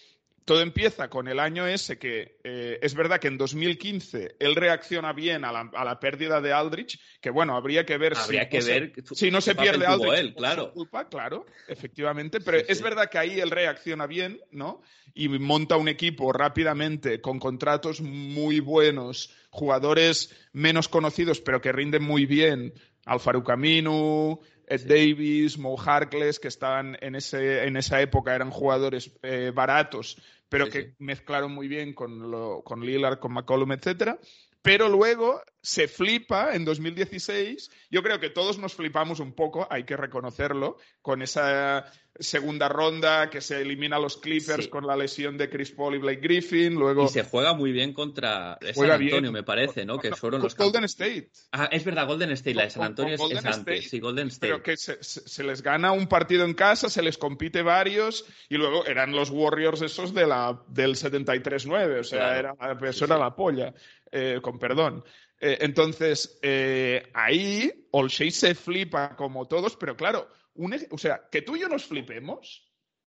[0.51, 5.13] todo empieza con el año ese que eh, es verdad que en 2015 él reacciona
[5.13, 8.49] bien a la, a la pérdida de Aldrich, que bueno, habría que ver Habría si
[8.49, 10.73] que no se- ver su- si no se pierde Aldrich él, claro.
[10.73, 12.83] culpa, claro, efectivamente, pero Sí, es sí.
[12.83, 14.81] verdad que ahí él reacciona bien, ¿no?
[15.13, 22.03] Y monta un equipo rápidamente con contratos muy buenos, jugadores menos conocidos pero que rinden
[22.03, 22.73] muy bien,
[23.05, 24.39] Alfaru Camino,
[24.71, 30.17] Ed Davis, Mo Harkless, que estaban en, ese, en esa época, eran jugadores eh, baratos,
[30.49, 30.95] pero Sí, que sí.
[30.99, 34.17] mezclaron muy bien con, lo, con Lillard, con McCollum, etcétera.
[34.61, 37.69] Pero luego se flipa en 2016.
[37.89, 43.29] Yo creo que todos nos flipamos un poco, hay que reconocerlo, con esa segunda ronda
[43.29, 44.69] que se elimina a los Clippers Sí.
[44.69, 46.75] con la lesión de Chris Paul y Blake Griffin.
[46.75, 49.31] Luego Y se juega muy bien contra San Antonio, bien.
[49.33, 49.97] me parece, ¿no?
[49.97, 50.83] Que fueron los Golden.
[50.83, 51.31] State.
[51.51, 53.89] Ah, es verdad, Golden State, la de San Antonio con es, es Golden antes, State,
[53.89, 54.47] sí, Golden State.
[54.51, 58.85] Pero que se, les gana un partido en casa, se les compite varios y luego
[58.85, 62.57] eran los Warriors esos de la, del 73-9, o sea, Claro.
[62.59, 63.73] era, eso Sí, era la polla,
[64.11, 65.03] eh, con perdón.
[65.39, 71.41] Eh, entonces, eh, ahí Olshey se flipa como todos, pero claro, un o sea, que
[71.41, 72.67] tú y yo nos flipemos,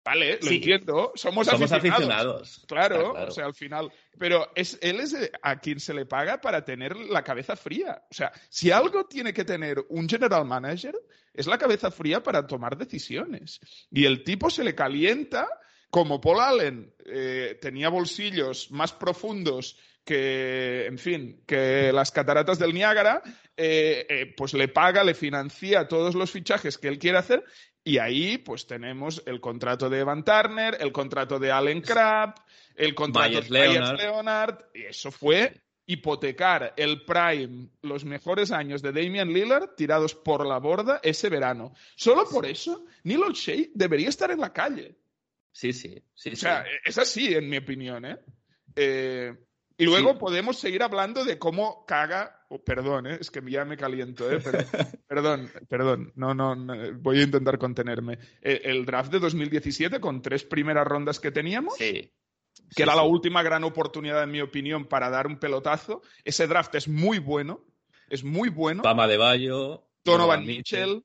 [0.04, 0.56] vale, lo Sí.
[0.56, 1.80] entiendo, somos, Somos aficionados.
[2.04, 2.65] aficionados.
[2.67, 3.91] Claro, o sea, al final.
[4.19, 8.04] Pero es, él es a quien se le paga para tener la cabeza fría.
[8.12, 10.95] O sea, si algo tiene que tener un general manager,
[11.34, 13.60] es la cabeza fría para tomar decisiones.
[13.89, 15.47] Y el tipo se le calienta,
[15.89, 22.74] como Paul Allen eh, tenía bolsillos más profundos que, en fin, que las cataratas del
[22.74, 23.22] Niágara,
[23.56, 27.44] eh, eh, pues le paga, le financia todos los fichajes que él quiere hacer
[27.84, 32.36] y ahí pues tenemos el contrato de Evan Turner, el contrato de Allen Crabbe,
[32.76, 33.98] el contrato de Leonard.
[33.98, 35.54] Leonard, y eso fue
[35.88, 41.74] hipotecar el prime, los mejores años de Damian Lillard tirados por la borda ese verano.
[41.96, 44.96] Solo por eso, Neil O'Shea debería estar en la calle.
[45.52, 46.30] Sí, sí, sí.
[46.32, 46.70] O sea, sí.
[46.86, 48.20] es así, en mi opinión, ¿eh?
[48.76, 49.36] Eh,
[49.82, 50.17] y luego Sí.
[50.20, 52.38] podemos seguir hablando de cómo caga.
[52.50, 53.17] oh, perdón, ¿eh?
[53.20, 54.39] es que ya me caliento, ¿eh?
[54.44, 54.60] Pero-
[55.08, 56.12] perdón, perdón.
[56.15, 58.20] No, no, no, voy a intentar contenerme.
[58.41, 61.94] Eh, el draft de 2017, con tres primeras rondas que teníamos, Sí.
[61.94, 62.12] que
[62.76, 63.08] Sí, era la sí.
[63.10, 66.02] última gran oportunidad, en mi opinión, para dar un pelotazo.
[66.26, 67.65] Ese draft es muy bueno.
[68.10, 68.84] Es muy bueno.
[68.84, 69.88] Pama de Bayo.
[70.04, 71.04] Donovan Mitchell.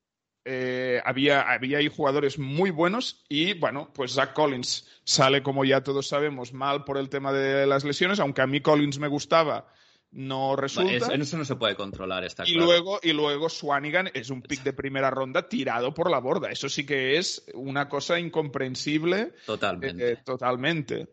[0.49, 5.83] Eh, había, había ahí jugadores muy buenos y bueno, pues Zach Collins sale, como ya
[5.83, 9.67] todos sabemos, mal por el tema de las lesiones, aunque a mí Collins me gustaba,
[10.13, 10.93] no resulta.
[10.93, 12.67] Eso, eso no se puede controlar, está y, claro.
[12.67, 16.49] luego, y luego Swanigan es un pick de primera ronda tirado por la borda.
[16.49, 20.13] Eso sí que es una cosa incomprensible Totalmente.
[20.13, 21.09] eh, totalmente.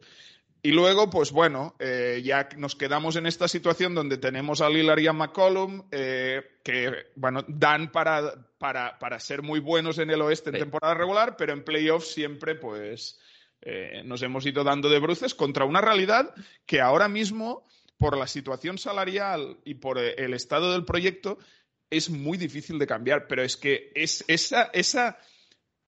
[0.65, 4.99] Y luego, pues bueno, eh, ya nos quedamos en esta situación donde tenemos a Lillard
[4.99, 10.21] y a McCollum, eh, que, bueno, dan para, para, para ser muy buenos en el
[10.21, 10.61] oeste en Sí.
[10.61, 13.19] temporada regular, pero en playoffs siempre, pues,
[13.61, 16.33] eh, nos hemos ido dando de bruces contra una realidad
[16.65, 21.39] que ahora mismo, por la situación salarial y por el estado del proyecto,
[21.89, 23.27] es muy difícil de cambiar.
[23.27, 25.17] Pero es que es esa, esa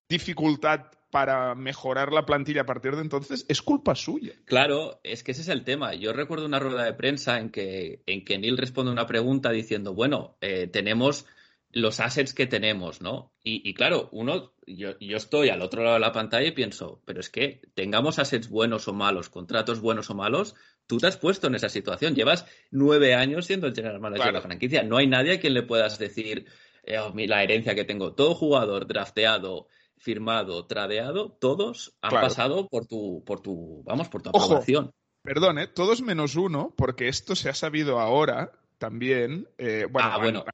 [0.06, 0.86] dificultad
[1.16, 4.34] para mejorar la plantilla a partir de entonces es culpa suya.
[4.44, 5.94] Claro, es que ese es el tema.
[5.94, 9.94] Yo recuerdo una rueda de prensa en que, en que Neil responde una pregunta diciendo,
[9.94, 11.24] bueno, eh, tenemos
[11.72, 13.32] los assets que tenemos, ¿no?
[13.42, 17.00] Y, y claro, uno, yo, yo estoy al otro lado de la pantalla y pienso,
[17.06, 20.54] pero es que tengamos assets buenos o malos, contratos buenos o malos,
[20.86, 22.14] tú te has puesto en esa situación.
[22.14, 24.82] Llevas nueve años siendo el general manager de la franquicia.
[24.82, 26.44] No hay nadie a quien le puedas decir
[26.84, 28.12] eh, oh, la herencia que tengo.
[28.12, 32.26] Todo jugador drafteado, firmado, tradeado, todos han Claro.
[32.26, 34.44] pasado por tu, por tu, vamos, por tu Ojo.
[34.44, 34.90] aprobación.
[35.22, 35.66] Perdón, ¿eh?
[35.66, 39.48] todos menos uno, porque esto se ha sabido ahora también.
[39.58, 40.44] eh, bueno, Ah, bueno.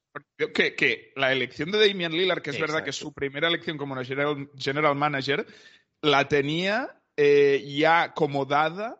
[0.54, 3.94] Que, que la elección de Damian Lillard, que es verdad que su primera elección como
[4.02, 5.46] general, general manager,
[6.00, 8.98] la tenía eh, ya acomodada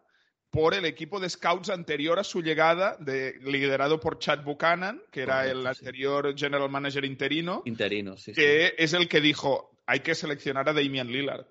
[0.50, 5.22] por el equipo de scouts anterior a su llegada, de, liderado por Chad Buchanan, que
[5.22, 5.80] era Correcto, el sí.
[5.80, 7.62] anterior general manager interino.
[7.64, 8.40] Interino, sí, sí.
[8.40, 11.46] que es el que dijo, hay que seleccionar a Damian Lillard.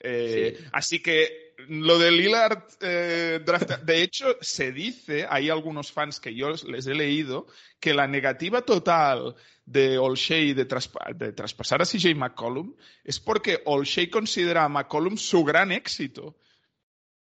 [0.00, 0.64] Eh, Sí.
[0.72, 6.34] Así que lo de Lillard, eh, draft- de hecho, se dice, hay algunos fans que
[6.34, 7.46] yo les he leído,
[7.80, 9.34] que la negativa total
[9.64, 15.16] de Olshey de, traspa- de traspasar a CJ McCollum es porque Olshey considera a McCollum
[15.16, 16.36] su gran éxito.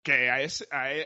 [0.02, 0.36] Que a,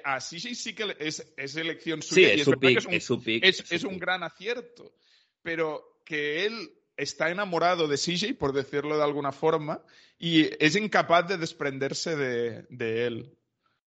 [0.05, 2.87] a CJ sí que es, es elección Sí, suya y es su que pick, es
[2.87, 3.45] un es su pick.
[3.45, 4.95] es, su es un gran acierto,
[5.43, 9.83] pero que él está enamorado de CJ, por decirlo de alguna forma,
[10.19, 13.39] y es incapaz de desprenderse de, de él.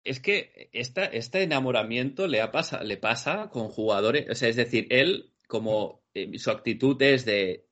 [0.03, 4.55] Es que esta, este enamoramiento le, ha pasa, le pasa con jugadores, o sea, es
[4.55, 7.65] decir, él como eh, su actitud es de,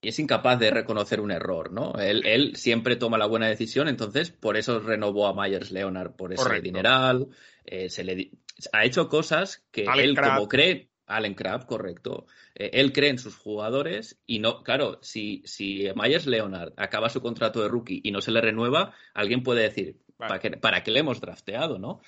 [0.00, 1.94] es incapaz de reconocer un error, ¿no?
[1.98, 6.32] Él, él siempre toma la buena decisión, entonces por eso renovó a Myers Leonard por
[6.32, 6.64] ese Correcto.
[6.64, 7.28] dineral,
[7.64, 8.30] eh, se le
[8.72, 13.36] ha hecho cosas que él como cree, Allen Crabbe, correcto, eh, él cree en sus
[13.36, 18.20] jugadores y no, claro, si, si Myers Leonard acaba su contrato de rookie y no
[18.20, 20.28] se le renueva, alguien puede decir, Vale.
[20.28, 22.00] ¿para qué, para qué le hemos drafteado, no?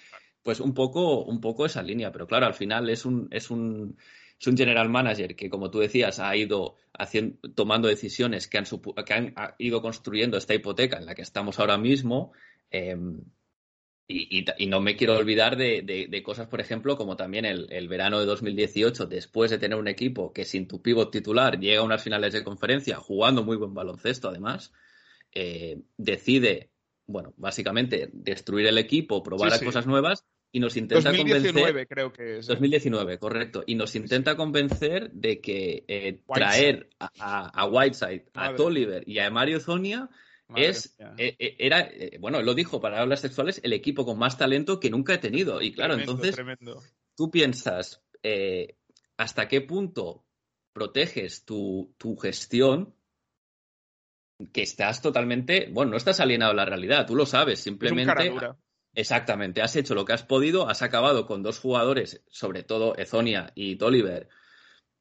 [0.43, 3.97] Pues un poco, un poco esa línea, pero claro, al final es un, es un,
[4.39, 8.65] es un general manager que, como tú decías, ha ido haciendo, tomando decisiones que han,
[9.05, 12.33] que han ha ido construyendo esta hipoteca en la que estamos ahora mismo.
[12.71, 12.97] eh,
[14.11, 17.17] y, y ta- y no me quiero olvidar de, de- de cosas, por ejemplo, como
[17.17, 21.11] también el, el verano de 2018, después de tener un equipo que sin tu pivot
[21.13, 24.73] titular llega a unas finales de conferencia, jugando muy buen baloncesto además,
[25.33, 26.71] eh, decide,
[27.07, 31.87] bueno, básicamente destruir el equipo, probar Sí, cosas nuevas y nos intenta 2019 convencer.
[31.89, 32.47] creo que es.
[32.49, 33.63] 2019, correcto.
[33.67, 38.55] Y nos intenta convencer de que eh, traer a, a- a Whiteside, a.
[38.57, 40.09] Tolliver y a Mario Zonia
[40.51, 44.05] Madre es, eh, eh, era, eh, bueno, él lo dijo para hablas sexuales, el equipo
[44.05, 45.63] con más talento que nunca he tenido.
[45.63, 46.83] Y claro, Tremendo, entonces tremendo.
[47.17, 48.77] tú piensas, eh,
[49.17, 50.25] ¿hasta qué punto
[50.73, 52.95] proteges tu, tu gestión?
[54.53, 57.73] Que estás totalmente, bueno, no estás alienado a la realidad, tú lo sabes, Es un
[57.73, 58.33] simplemente.
[58.93, 63.53] Exactamente, has hecho lo que has podido, has acabado con dos jugadores, sobre todo Ezonia
[63.55, 64.29] y Tolliver,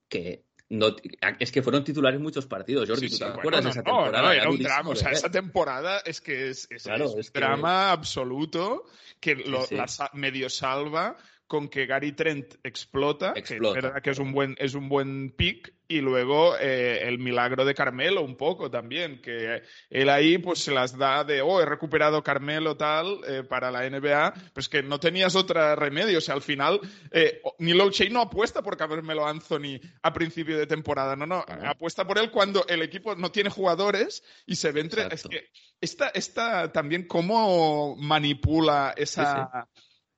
[0.07, 0.95] que no,
[1.39, 2.87] es que fueron titulares muchos partidos.
[2.87, 4.21] Jordi, Sí, ¿tú sí, te acuerdas no, de esa no, temporada?
[4.21, 4.89] no, Era era un drama.
[4.91, 5.17] O sea, ver.
[5.17, 8.85] esa temporada es que es, es- Claro, es un que- drama absoluto
[9.19, 9.75] que lo- sí.
[9.75, 11.17] la medio salva
[11.49, 15.31] con que Gary Trent explota, que es verdad que es un buen, es un buen
[15.31, 20.59] pick, y luego eh, el milagro de Carmelo un poco también, que él ahí pues
[20.59, 24.83] se las da de, oh, he recuperado Carmelo tal eh, para la NBA, pues que
[24.83, 27.81] no tenías otro remedio, o sea, al final eh, Neil
[28.11, 32.67] no apuesta por Carmelo Anthony a principio de temporada, no, no, apuesta por él cuando
[32.67, 35.07] el equipo no tiene jugadores y se ve entre...
[35.11, 35.49] Es que
[35.81, 39.67] esta, esta también cómo manipula esa...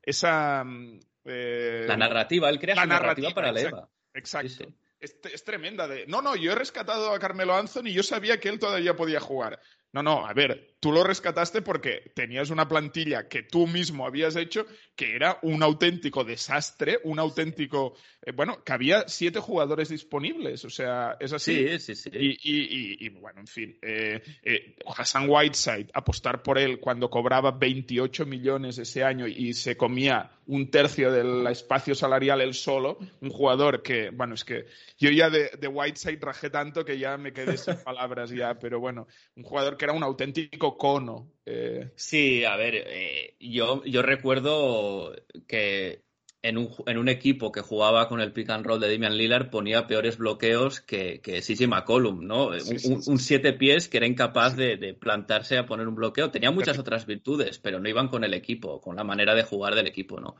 [0.02, 3.77] esa mm, eh, La narrativa, él crea la su narrativa, narrativa, para la exacto.
[3.77, 3.89] EVA.
[4.13, 4.49] Exacto.
[4.49, 4.75] Sí, sí.
[4.99, 5.88] Es, es tremenda.
[5.88, 8.95] De, no, no, yo he rescatado a Carmelo Anthony y yo sabía que él todavía
[8.95, 9.60] podía jugar.
[9.93, 14.36] No, no, a ver, tú lo rescataste porque tenías una plantilla que tú mismo habías
[14.36, 14.65] hecho
[14.96, 17.94] que era un auténtico desastre, un auténtico...
[18.24, 21.70] eh, bueno, que había siete jugadores disponibles, o sea, es así.
[21.80, 22.10] Sí, sí, sí.
[22.13, 27.10] Y, y- y- y, bueno, en fin, eh, eh, Hassan Whiteside, apostar por él cuando
[27.10, 32.98] cobraba 28 millones ese año y se comía un tercio del espacio salarial él solo,
[33.22, 34.65] un jugador que, bueno, es que
[35.00, 38.80] yo ya de, de Whiteside rajé tanto que ya me quedé sin palabras ya, pero
[38.80, 41.31] bueno, un jugador que era un auténtico cono.
[41.45, 45.13] eh, Sí, a ver, eh, yo, yo recuerdo
[45.47, 46.01] que
[46.43, 49.49] en un, en un equipo que jugaba con el pick and roll de Damian Lillard
[49.49, 52.57] ponía peores bloqueos que, que CJ McCollum, ¿no?
[52.60, 53.12] Sí, un, sí, sí.
[53.12, 56.31] un siete pies que era incapaz de, de plantarse a poner un bloqueo.
[56.31, 59.75] Tenía muchas otras virtudes, pero no iban con el equipo, con la manera de jugar
[59.75, 60.36] del equipo, ¿no?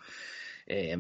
[0.74, 0.96] Eh,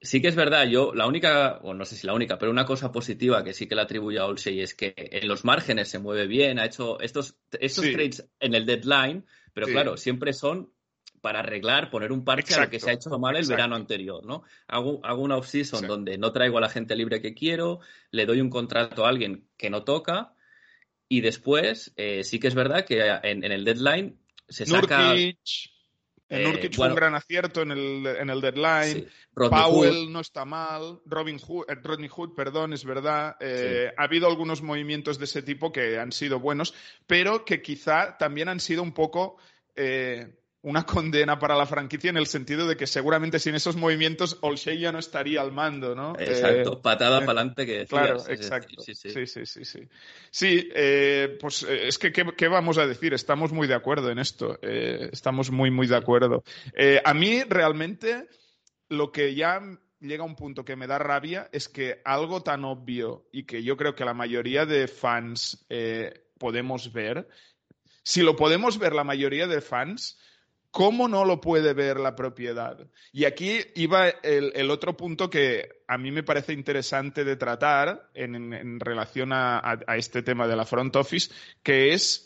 [0.00, 2.64] sí que es verdad, yo la única, o no sé si la única, pero una
[2.64, 5.98] cosa positiva que sí que le atribuyo a Olsey es que en los márgenes se
[5.98, 7.92] mueve bien, ha hecho estos, estos Sí.
[7.92, 9.72] trades en el deadline, pero Sí.
[9.72, 10.72] claro, siempre son
[11.20, 13.56] para arreglar, poner un parche a lo que se ha hecho mal el exacto.
[13.56, 14.44] verano anterior, ¿no?
[14.68, 17.80] Hago, hago una off-season donde no traigo a la gente libre que quiero,
[18.12, 20.32] le doy un contrato a alguien que no toca,
[21.08, 24.16] y después eh, sí que es verdad que en, en el deadline
[24.48, 25.08] se saca...
[25.08, 25.38] Nurkic,
[26.28, 29.00] eh, Nurkic fue un gran acierto en el, en el deadline.
[29.00, 33.36] sí, Powell Hood, no está mal, Robin Hood, eh, Rodney Hood, perdón, es verdad.
[33.40, 36.74] Eh, Ha habido algunos movimientos de ese tipo que han sido buenos,
[37.06, 39.38] pero que quizá también han sido un poco
[39.74, 44.38] eh, una condena para la franquicia en el sentido de que seguramente sin esos movimientos
[44.40, 46.14] Olshey ya no estaría al mando, ¿no?
[46.18, 47.88] Exacto, Eh, patada eh, para adelante que decías.
[47.88, 48.82] Claro, decir, exacto.
[48.82, 49.26] sí, sí.
[49.26, 49.64] Sí, sí,
[50.30, 53.14] sí, eh, pues es que, ¿qué, qué vamos a decir?
[53.14, 54.58] Estamos muy de acuerdo en esto.
[54.62, 56.42] estamos muy, muy de acuerdo.
[57.04, 58.26] A mí, realmente,
[58.88, 59.60] lo que ya
[60.00, 63.62] llega a un punto que me da rabia es que algo tan obvio y que
[63.62, 65.66] yo creo que la mayoría de fans
[66.36, 67.28] podemos ver,
[68.02, 70.18] si lo podemos ver la mayoría de fans,
[70.70, 72.78] ¿Cómo no lo puede ver la propiedad?
[73.12, 78.10] Y aquí iba el, el otro punto que a mí me parece interesante de tratar
[78.14, 82.24] en, en- en relación a, a- a este tema de la front office, que es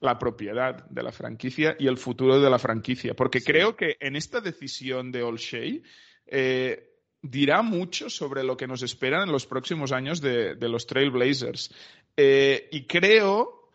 [0.00, 3.14] la propiedad de la franquicia y el futuro de la franquicia.
[3.14, 5.82] Porque creo que en esta decisión de Olshey
[6.26, 10.86] eh, dirá mucho sobre lo que nos espera en los próximos años de, de los
[10.86, 11.74] Trailblazers.
[12.16, 13.68] Eh, y creo,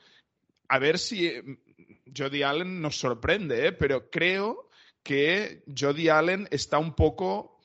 [0.69, 1.31] a ver si
[2.15, 3.71] Jody Allen nos sorprende, ¿eh?
[3.71, 4.69] pero creo
[5.03, 7.59] que Jody Allen está un poco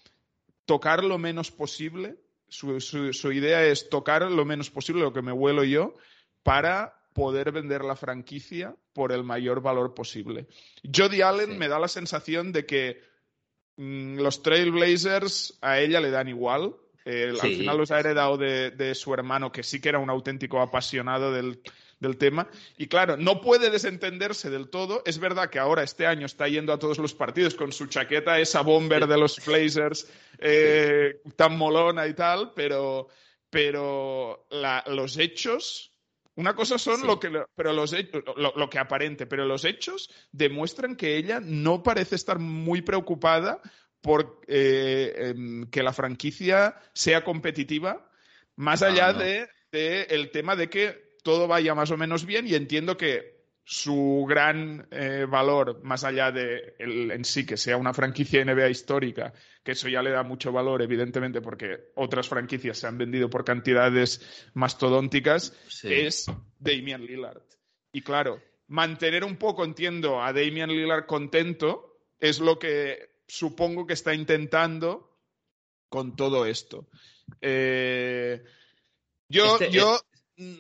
[0.67, 2.17] tocar lo menos posible.
[2.49, 5.95] Su, su- su idea es tocar lo menos posible, lo que me vuelo yo,
[6.43, 10.47] para poder vender la franquicia por el mayor valor posible.
[10.85, 11.57] Jody Allen Sí.
[11.59, 13.03] me da la sensación de que
[13.77, 16.75] mm, los Trailblazers a ella le dan igual.
[17.05, 20.11] Eh, Al final los ha heredado de, de su hermano, que sí que era un
[20.11, 21.61] auténtico apasionado del,
[22.01, 22.49] del tema.
[22.77, 25.03] Y claro, no puede desentenderse del todo.
[25.07, 28.41] Es verdad que ahora este año está yendo a todos los partidos con su chaqueta,
[28.41, 33.09] esa bomber de los Blazers eh, tan molona y tal, pero,
[33.51, 35.93] pero la- los hechos.
[36.37, 37.07] Una cosa son Sí.
[37.07, 41.39] lo que, pero los hechos, lo, lo que aparente, pero los hechos demuestran que ella
[41.43, 43.61] no parece estar muy preocupada
[44.01, 48.11] por eh, em, que la franquicia sea competitiva,
[48.57, 49.19] más No, allá no.
[49.19, 53.41] de, de el tema de que todo vaya más o menos bien y entiendo que
[53.63, 58.69] su gran eh, valor, más allá de el- en sí que sea una franquicia NBA
[58.69, 63.31] histórica, que eso ya le da mucho valor, evidentemente, porque otras franquicias se han vendido
[63.31, 65.93] por cantidades mastodónticas, Sí.
[65.93, 66.27] es
[66.59, 67.43] Damian Lillard.
[67.93, 73.93] Y claro, mantener un poco, entiendo, a Damian Lillard contento es lo que supongo que
[73.95, 75.17] está intentando
[75.89, 76.89] con todo esto.
[77.41, 78.43] Eh,
[79.29, 80.01] yo, Este- yo,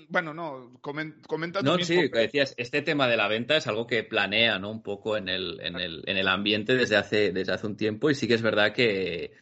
[0.08, 4.02] bueno, no, comen- comenta No, sí, decías, este tema de la venta es algo que
[4.04, 4.70] planea, ¿no?
[4.70, 8.10] Un poco en el, en el, en el ambiente desde hace, desde hace un tiempo
[8.10, 9.32] y sí que es verdad que,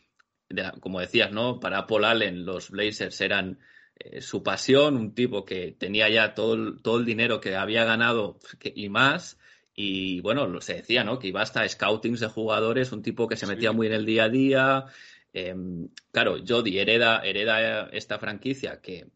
[0.81, 1.61] como decías, ¿no?
[1.61, 3.59] Para Paul Allen los Blazers eran
[3.99, 7.85] eh, su pasión, un tipo que tenía ya todo el, todo el dinero que había
[7.85, 9.39] ganado que- y más.
[9.75, 11.19] Y bueno, se decía, ¿no?
[11.19, 13.53] Que iba hasta scoutings de jugadores, un tipo que se Sí.
[13.53, 14.85] metía muy en el día a día.
[15.33, 19.07] Em, claro, Jody hereda, hereda esta franquicia que,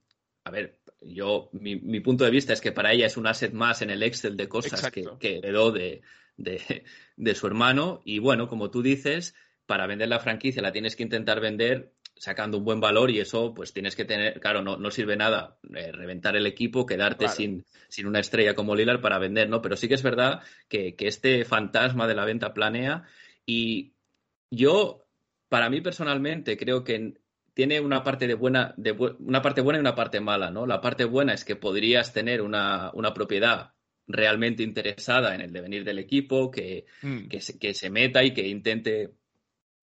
[0.45, 3.53] a ver, yo, mi, mi punto de vista es que para ella es un asset
[3.53, 6.03] más en el Excel de cosas que, que heredó de,
[6.37, 6.85] de,
[7.17, 8.01] de su hermano.
[8.05, 9.35] Y bueno, como tú dices,
[9.67, 13.53] para vender la franquicia la tienes que intentar vender sacando un buen valor y eso
[13.55, 17.35] pues tienes que tener, claro, no, no sirve nada eh, reventar el equipo, quedarte Claro.
[17.35, 19.61] sin, sin una estrella como Lillard para vender, ¿no?
[19.61, 23.05] Pero sí que es verdad que, que este fantasma de la venta planea
[23.45, 23.95] y
[24.51, 25.05] yo,
[25.49, 27.15] para mí personalmente, creo que
[27.55, 30.67] tiene una parte de buena, de bu- una parte buena y una parte mala, ¿no?
[30.67, 33.73] La parte buena es que podrías tener una, una propiedad
[34.07, 37.29] realmente interesada en el devenir del equipo, que, Mm.
[37.29, 39.13] que se, que se meta y que intente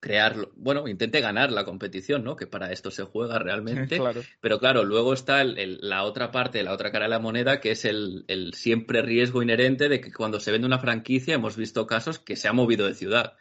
[0.02, 2.38] crearlo, bueno, intente ganar la competición, ¿no?
[2.38, 3.98] Que para esto se juega realmente.
[4.00, 4.22] Claro.
[4.40, 7.60] Pero claro, luego está el- el- la otra parte, la otra cara de la moneda,
[7.60, 11.58] que es el, el siempre riesgo inherente de que cuando se vende una franquicia hemos
[11.58, 13.34] visto casos que se ha movido de ciudad.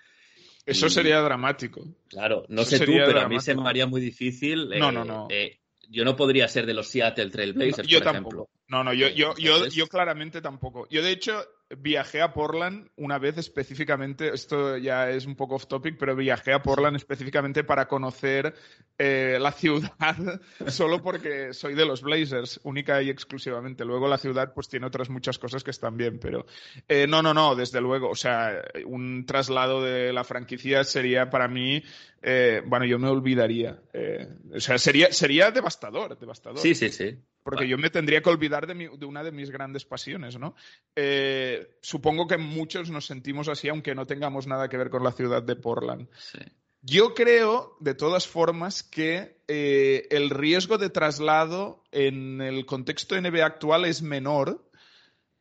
[0.69, 1.83] Eso sería dramático.
[2.09, 4.69] Claro, no Eso sé tú, pero a mí se me haría muy difícil.
[4.79, 5.27] No, eh, no, no.
[5.31, 5.59] eh,
[5.89, 8.35] yo no podría ser de los Seattle Trailblazers, yo por tampoco.
[8.37, 8.51] ejemplo.
[8.69, 10.87] No, no, yo, yo, yo, yo claramente tampoco.
[10.91, 11.43] Yo, de hecho,
[11.77, 16.53] viajé a Portland una vez específicamente, esto ya es un poco off topic, pero viajé
[16.53, 18.55] a Portland específicamente para conocer
[18.97, 23.85] eh, la ciudad, solo porque soy de los Blazers, única y exclusivamente.
[23.85, 26.47] Luego la ciudad pues tiene otras muchas cosas que están bien, pero
[26.89, 28.11] eh, no, no, no, desde luego.
[28.11, 31.83] O sea, un traslado de la franquicia sería para mí,
[32.23, 33.79] eh, bueno, yo me olvidaría.
[33.93, 37.19] eh, o sea, sería, sería devastador, devastador Sí, sí, sí.
[37.51, 40.55] Porque yo me tendría que olvidar de, mi- de una de mis grandes pasiones, ¿no?
[40.97, 45.13] Eh, supongo que muchos nos sentimos así, aunque no tengamos nada que ver con la
[45.13, 46.09] ciudad de Portland.
[46.17, 46.39] sí.
[46.81, 53.45] Yo creo, de todas formas, que eh, el riesgo de traslado en el contexto NBA
[53.45, 54.68] actual es menor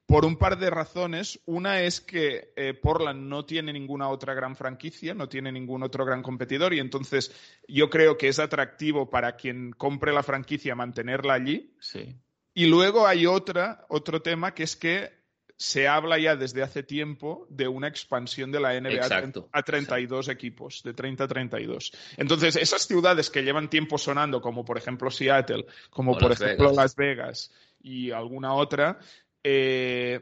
[0.07, 1.39] por un par de razones.
[1.45, 6.05] Una es que eh, Portland no tiene ninguna otra gran franquicia, no tiene ningún otro
[6.05, 7.31] gran competidor y entonces
[7.67, 11.75] yo creo que es atractivo para quien compre la franquicia mantenerla allí.
[11.79, 12.15] sí.
[12.53, 15.11] Y luego hay otra, otro tema que es que
[15.57, 20.29] se habla ya desde hace tiempo de una expansión de la NBA Exacto, a 32
[20.29, 21.91] equipos, de 30 a 32.
[22.17, 26.41] Entonces, esas ciudades que llevan tiempo sonando, como por ejemplo Seattle, como O por Las
[26.41, 26.77] ejemplo Vegas.
[26.77, 28.99] Las Vegas y alguna otra,
[29.49, 30.19] eh,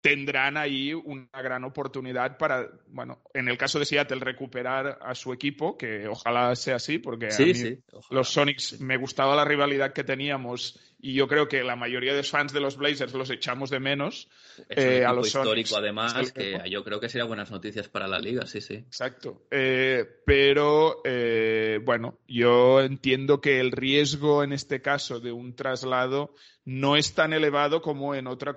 [0.00, 5.32] tendrán ahí una gran oportunidad para, bueno, en el caso de Seattle, recuperar a su
[5.32, 7.78] equipo, que ojalá sea así, porque a mí sí.
[7.92, 8.16] ojalá.
[8.16, 12.18] los Sonics me gustaba la rivalidad que teníamos y yo creo que la mayoría de
[12.18, 14.28] los fans de los Blazers los echamos de menos.
[14.68, 15.72] Es un eh, a los histórico, Sonics.
[15.74, 18.74] además, que yo creo que sería buenas noticias para la liga, sí, sí.
[18.74, 19.42] Exacto.
[19.50, 26.34] Eh, pero, eh, bueno, yo entiendo que el riesgo en este caso de un traslado
[26.64, 28.54] no es tan elevado como en, otra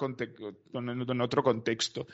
[0.74, 2.06] en otro contexto.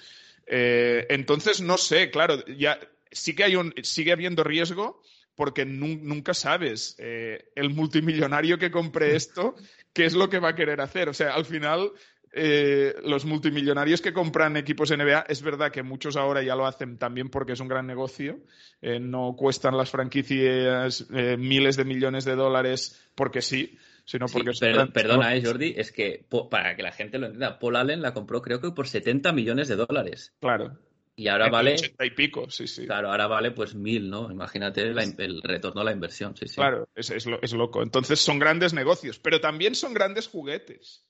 [0.48, 2.80] Eh, entonces, no sé, claro, ya
[3.12, 5.02] sí que hay un, sigue habiendo riesgo
[5.36, 9.56] porque nu- nunca sabes eh, el multimillonario que compre esto,
[9.94, 11.10] qué es lo que va a querer hacer.
[11.10, 11.92] O sea, al final,
[12.34, 16.98] eh, los multimillonarios que compran equipos NBA, es verdad que muchos ahora ya lo hacen
[16.98, 18.39] también porque es un gran negocio.
[18.82, 24.34] Eh, no cuestan las franquicias eh, miles de millones de dólares porque sí, sino Sí,
[24.34, 25.44] porque son per- perdona, eh.
[25.44, 28.72] Jordi, es que para que la gente lo entienda, Paul Allen la compró creo que
[28.72, 30.34] por 70 millones de dólares.
[30.39, 30.78] Claro.
[31.22, 32.86] Y ahora vale, 80 y pico, sí, sí.
[32.88, 34.32] claro, ahora vale pues mil, ¿no?
[34.32, 36.55] Imagínate la el retorno a la inversión, sí, sí.
[36.55, 37.84] Claro, es, es lo- es loco.
[37.84, 41.05] Entonces son grandes negocios, pero también son grandes juguetes.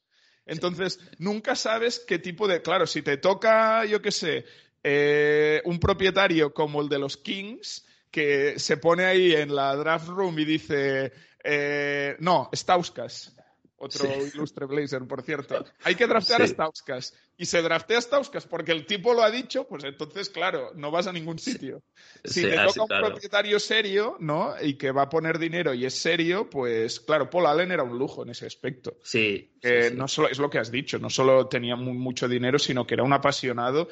[0.46, 2.62] Entonces, nunca sabes qué tipo de...
[2.62, 4.44] Claro, si te toca, yo qué sé,
[4.84, 10.10] eh, un propietario como el de los Kings, que se pone ahí en la draft
[10.10, 13.34] room y dice, eh, no, Stauskas,
[13.82, 14.32] otro Sí.
[14.34, 15.66] ilustre Blazer, por cierto.
[15.84, 16.54] Hay que draftear a Sí.
[16.54, 17.14] Stauskas.
[17.38, 20.92] Y se draftea a Stauskas porque el tipo lo ha dicho, pues entonces, claro, no
[20.92, 21.82] vas a ningún sitio.
[22.24, 23.08] Si Sí, te así, toca un claro.
[23.08, 24.54] propietario serio, ¿no?
[24.62, 27.98] Y que va a poner dinero y es serio, pues claro, Paul Allen era un
[27.98, 28.98] lujo en ese aspecto.
[29.04, 29.92] Sí, Eh.
[29.96, 32.96] No solo, es lo que has dicho, no solo tenía mu- mucho dinero, sino que
[32.96, 33.88] era un apasionado.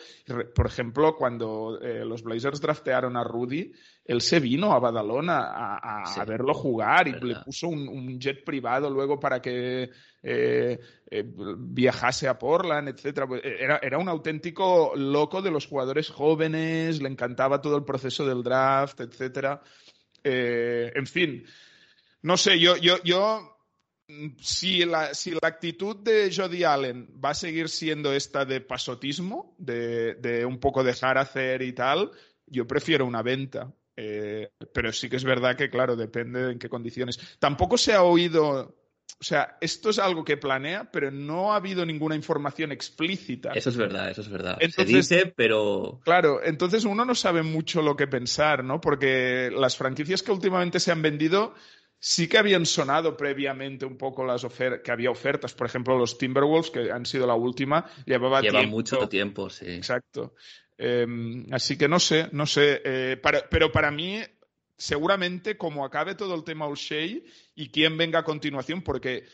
[0.56, 3.72] Por ejemplo, cuando eh, los Blazers draftearon a Rudy,
[4.10, 7.88] él se vino a Badalona a, a- Sí, a verlo jugar y le puso un,
[7.88, 9.90] un jet privado luego para que
[10.24, 10.80] eh,
[11.12, 11.24] eh,
[11.58, 13.28] viajase a Portland, etcétera.
[13.28, 17.84] Pues, eh, Era, era un auténtico loco de los jugadores jóvenes, le encantaba todo el
[17.86, 19.62] proceso del draft, etcétera.
[20.24, 21.46] Eh, en fin,
[22.24, 23.56] no sé, yo, yo, yo
[24.40, 29.56] si la, si la actitud de Jody Allen va a seguir siendo esta de pasotismo,
[29.60, 32.10] de, de un poco dejar hacer y tal,
[32.48, 33.72] yo prefiero una venta.
[34.02, 37.20] Eh, pero sí que es verdad que, claro, depende de en qué condiciones.
[37.38, 38.78] Tampoco se ha oído,
[39.20, 43.52] o sea, esto es algo que planea, pero no ha habido ninguna información explícita.
[43.52, 44.58] Eso es verdad, eso es verdad.
[44.62, 48.80] Entonces- Se dice, pero Claro, entonces uno no sabe mucho lo que pensar, ¿no?
[48.80, 51.54] Porque las franquicias que últimamente se han vendido
[52.00, 55.54] sí que habían sonado previamente un poco las ofertas, que había ofertas.
[55.54, 58.78] Por ejemplo, los Timberwolves, que han sido la última, llevaba lleva tiempo.
[58.78, 59.66] mucho tiempo, sí.
[59.68, 60.34] Exacto.
[60.82, 61.06] Eh,
[61.52, 62.82] así que no sé, no sé.
[62.86, 64.22] eh, para- pero para mí,
[64.78, 67.20] seguramente, como acabe todo el tema O'Shea
[67.56, 69.26] y quién venga a continuación, porque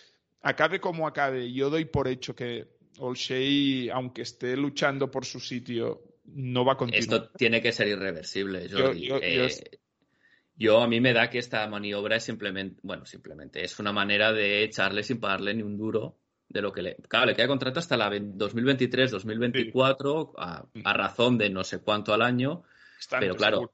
[0.42, 2.68] acabe como acabe, yo doy por hecho que
[2.98, 7.04] O'Shea, aunque esté luchando por su sitio, no va a continuar.
[7.04, 9.08] Esto tiene que ser irreversible, Yo- Jordi.
[9.08, 9.78] yo- Eh, yo-
[10.58, 14.34] yo a mí me da que esta maniobra es simplemente, bueno, simplemente es una manera
[14.34, 16.18] de echarle sin pagarle ni un duro
[16.50, 16.96] de lo que le.
[17.08, 22.14] Claro, le queda contrato hasta la 2023, 2024, a, a razón de no sé cuánto
[22.14, 22.64] al año,
[23.20, 23.74] pero claro, seguro.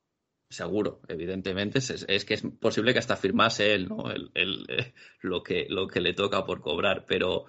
[0.50, 4.12] seguro, evidentemente, es, es que es posible que hasta firmase él, ¿no?
[4.12, 7.46] El, el, eh, lo, que, lo que le toca por cobrar, pero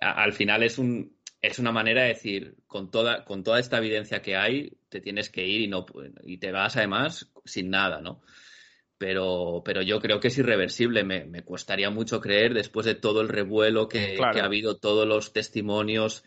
[0.00, 1.18] a- al final es un.
[1.42, 5.30] Es una manera de decir, con toda, con toda esta evidencia que hay, te tienes
[5.30, 5.86] que ir y no
[6.22, 8.20] y te vas además sin nada, ¿no?
[9.00, 11.04] Pero, pero yo creo que es irreversible.
[11.04, 14.34] Me, me costaría mucho creer, después de todo el revuelo que, Claro.
[14.34, 16.22] que ha habido, todos los testimonios,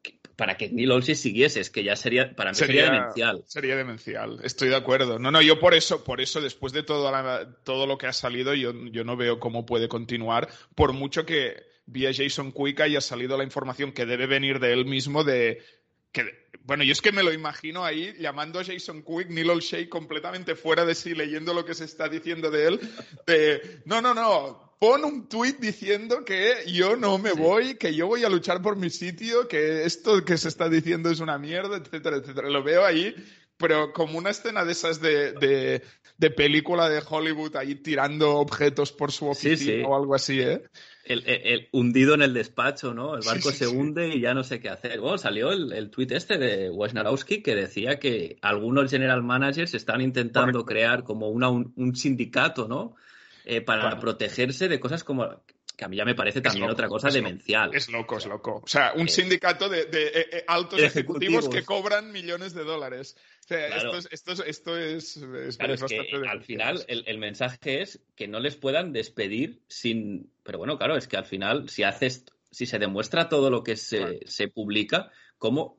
[0.00, 3.42] que- para que Neil Olshey siguiese, es que ya sería, para mí sería, demencial.
[3.46, 5.18] Sería demencial, estoy de acuerdo.
[5.18, 8.14] No, no, yo por eso, por eso, después de todo, la- todo lo que ha
[8.14, 13.02] salido, yo, yo no veo cómo puede continuar, por mucho que vía Jason Quick haya
[13.02, 15.62] salido la información que debe venir de él mismo de
[16.12, 19.88] que bueno, yo es que me lo imagino ahí llamando a Jason Quick, Neil Olshey
[19.88, 22.80] completamente fuera de sí, leyendo lo que se está diciendo de él,
[23.26, 28.06] de no, no, no, pon un tweet diciendo que yo no me voy, que yo
[28.06, 31.78] voy a luchar por mi sitio, que esto que se está diciendo es una mierda,
[31.78, 32.50] etcétera, etcétera.
[32.50, 33.14] Lo veo ahí,
[33.56, 35.82] pero como una escena de esas de, de,
[36.18, 39.82] de película de Hollywood ahí tirando objetos por su Sí, oficina sí.
[39.86, 40.62] o algo así, ¿eh?
[41.08, 43.16] El, el- el hundido en el despacho, ¿no?
[43.16, 43.74] El barco sí, se sí.
[43.74, 45.00] hunde y ya no sé qué hacer.
[45.00, 50.00] Bueno, salió el, el tuit este de Wojnarowski que decía que algunos general managers están
[50.00, 50.66] intentando Correcto.
[50.66, 52.94] crear como una, un, un sindicato, ¿no?
[53.44, 55.26] Eh, para protegerse de cosas como
[55.78, 57.70] que a mí ya me parece también loco, otra cosa es demencial.
[57.72, 58.60] Es loco, es loco.
[58.64, 61.48] O sea, un Eh, sindicato de, de, eh, eh, altos ejecutivos, ejecutivos.
[61.54, 63.16] que cobran millones de dólares.
[63.44, 63.96] O sea, Claro.
[63.96, 64.76] esto es, esto es, esto
[65.36, 70.32] es, Claro, que al final el, el mensaje es que no les puedan despedir sin.
[70.42, 73.76] Pero bueno, claro, es que al final, si haces, si se demuestra todo lo que
[73.76, 74.18] se, Claro.
[74.26, 75.77] se publica, ¿cómo?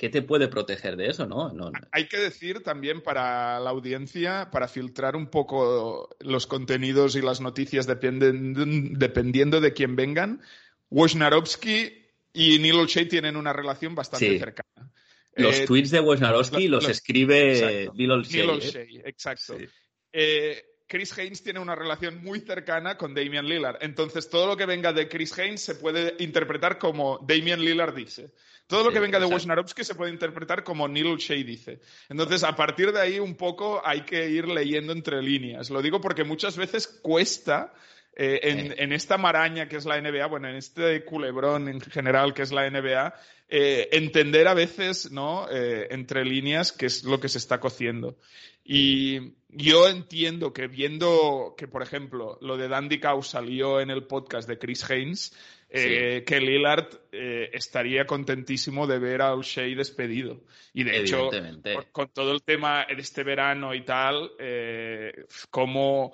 [0.00, 1.52] ¿Qué te puede proteger de eso, no?
[1.52, 1.78] no, no.
[1.92, 7.42] Hay que decir también para la audiencia, para filtrar un poco los contenidos y las
[7.42, 10.40] noticias dependen- dependiendo de quién vengan,
[10.88, 14.38] Wojnarowski y Neil O'Shea tienen una relación bastante Sí.
[14.38, 14.90] cercana.
[15.36, 17.92] Los Eh, tweets de Wojnarowski lo- los, lo- escribe exacto.
[17.92, 18.46] Bill O'Shea.
[18.46, 18.62] Neil
[18.96, 19.02] ¿eh?
[19.04, 19.58] Exacto.
[19.58, 19.66] Sí.
[20.12, 23.76] Eh, Chris Haynes tiene una relación muy cercana con Damian Lillard.
[23.82, 28.32] Entonces, todo lo que venga de Chris Haynes se puede interpretar como Damian Lillard dice.
[28.70, 29.26] Todo lo Sí, que venga de.
[29.26, 31.80] Wojnarowski se puede interpretar como Neil O'Shea dice.
[32.08, 35.68] Entonces, a partir de ahí, un poco hay que ir leyendo entre líneas.
[35.70, 37.74] Lo digo porque muchas veces cuesta.
[38.16, 38.74] eh, en, Sí.
[38.78, 42.50] en esta maraña que es la NBA, bueno, en este culebrón en general que es
[42.52, 43.14] la NBA,
[43.48, 45.46] eh, entender a veces, ¿no?
[45.50, 48.16] Eh, entre líneas qué es lo que se está cociendo.
[48.64, 54.04] Y yo entiendo que viendo que, por ejemplo, lo de Dandy Cow salió en el
[54.04, 55.32] podcast de Chris Haynes,
[55.72, 60.42] eh, que Lillard eh, estaría contentísimo de ver a O'Shea despedido.
[60.72, 61.30] Y de hecho,
[61.92, 66.12] con, todo el tema de este verano y tal, eh, como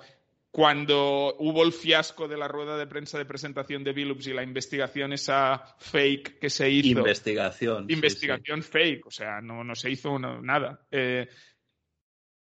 [0.51, 4.43] cuando hubo el fiasco de la rueda de prensa de presentación de Billups y la
[4.43, 6.99] investigación esa fake que se hizo.
[6.99, 7.87] Investigación.
[7.87, 10.85] sí, investigación fake, o sea, no, no se hizo una- nada.
[10.91, 11.27] Eh,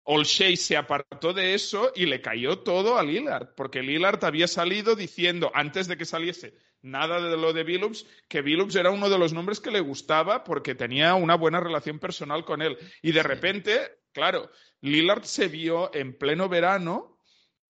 [0.04, 4.96] Olshey se apartó de eso y le cayó todo a Lillard, porque Lillard había salido
[4.96, 6.54] diciendo, antes de que saliese
[6.90, 10.44] nada de lo de Billups, que Billups era uno de los nombres que le gustaba
[10.44, 12.78] porque tenía una buena relación personal con él.
[13.02, 13.80] Y de repente,
[14.12, 14.50] claro,
[14.82, 17.20] Lillard se vio en pleno verano,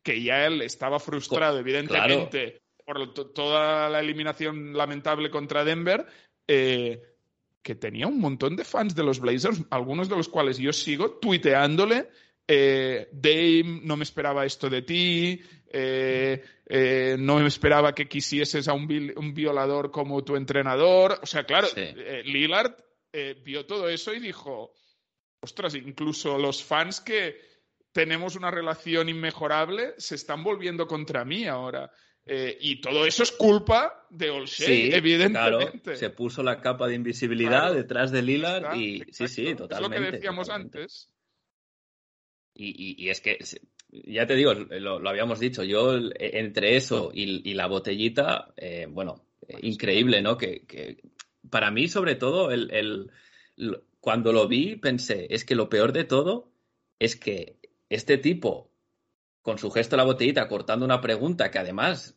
[0.04, 6.06] que ya él estaba frustrado, evidentemente, por to- toda la eliminación lamentable contra Denver,
[6.48, 7.02] eh,
[7.62, 11.12] que tenía un montón de fans de los Blazers, algunos de los cuales yo sigo,
[11.20, 12.10] tuiteándole,
[12.48, 15.42] eh, Dame, no me esperaba esto de ti,
[15.72, 18.88] eh, eh, no me esperaba que quisieses a un,
[19.34, 21.20] violador como tu entrenador.
[21.22, 21.82] O sea, claro, Sí.
[22.26, 22.74] Lillard
[23.44, 24.72] vio todo eso y dijo,
[25.42, 27.38] ostras, incluso los fans que
[27.92, 31.92] tenemos una relación inmejorable se están volviendo contra mí ahora.
[32.30, 35.80] Eh, y todo eso es culpa de Olshey, Sí, evidentemente.
[35.82, 35.98] claro.
[35.98, 37.74] Se puso la capa de invisibilidad Claro.
[37.76, 39.96] detrás de Lillard Está, y sí, sí, totalmente.
[39.98, 40.78] Es lo que decíamos totalmente.
[40.80, 41.10] antes.
[42.60, 43.38] Y, es que,
[43.92, 48.54] ya te digo, lo, lo habíamos dicho, yo el- entre eso y, y la botellita,
[48.58, 50.38] eh, bueno, eh, increíble, ¿no?
[50.38, 50.98] Que, que
[51.50, 53.12] para mí, sobre todo, el, el-
[54.00, 56.52] cuando lo vi, pensé, es que lo peor de todo
[57.00, 57.58] es que
[57.90, 58.72] este tipo,
[59.42, 62.17] con su gesto de la botellita, cortando una pregunta que además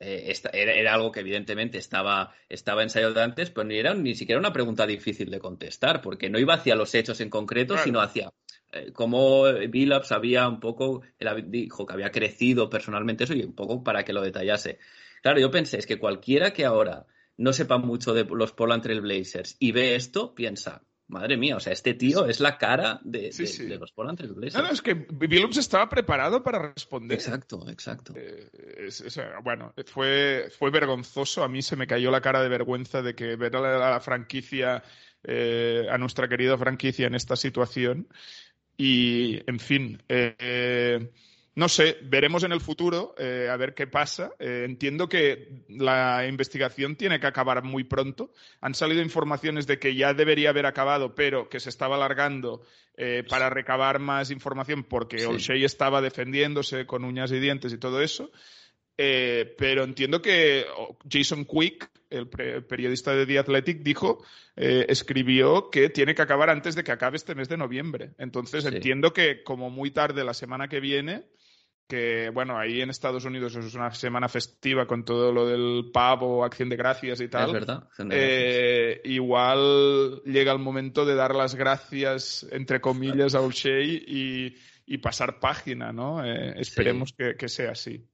[0.00, 3.94] eh, esta- era, era algo que evidentemente estaba, estaba ensayado de antes, pero ni era
[3.94, 7.74] ni siquiera una pregunta difícil de contestar, porque no iba hacia los hechos en concreto,
[7.74, 7.84] Claro.
[7.84, 8.32] sino hacia
[8.72, 13.54] eh, cómo Billups había un poco, él dijo que había crecido personalmente eso y un
[13.54, 14.78] poco para que lo detallase.
[15.22, 19.00] Claro, yo pensé, es que cualquiera que ahora no sepa mucho de los Portland Trail
[19.00, 23.32] Blazers y ve esto, piensa, madre mía, o sea, este tío es la cara de,
[23.32, 23.64] Sí, de- sí.
[23.66, 24.54] de los Portland Trail Blazers.
[24.54, 27.18] No, no, es que Billups estaba preparado para responder.
[27.18, 28.14] Exacto, exacto.
[28.16, 28.48] Eh,
[28.86, 31.42] es- es- bueno, fue, fue vergonzoso.
[31.44, 33.90] A mí se me cayó la cara de vergüenza de que ver a la, a
[33.90, 34.82] la franquicia,
[35.22, 38.08] eh, a nuestra querida franquicia en esta situación.
[38.76, 41.10] Y, en fin, eh, eh,
[41.56, 44.32] no sé, veremos en el futuro eh, a ver qué pasa.
[44.38, 48.32] Eh, entiendo que la investigación tiene que acabar muy pronto.
[48.60, 52.62] Han salido informaciones de que ya debería haber acabado, pero que se estaba alargando
[52.96, 55.24] eh, para recabar más información porque Sí.
[55.26, 58.30] O'Shea estaba defendiéndose con uñas y dientes y todo eso.
[59.02, 60.66] Eh, pero entiendo que
[61.10, 64.22] Jason Quick, el periodista de The Athletic, dijo,
[64.56, 68.10] eh, escribió que tiene que acabar antes de que acabe este mes de noviembre.
[68.18, 68.68] Entonces Sí.
[68.74, 71.22] entiendo que como muy tarde la semana que viene,
[71.90, 76.44] que bueno, ahí en Estados Unidos es una semana festiva con todo lo del pavo,
[76.44, 77.48] acción de gracias y tal.
[77.48, 77.88] Es verdad.
[78.10, 84.98] Eh, igual llega el momento de dar las gracias, entre comillas, a O'Shea y, y
[84.98, 86.24] pasar página, ¿no?
[86.24, 88.08] Eh, esperemos que, que sea así.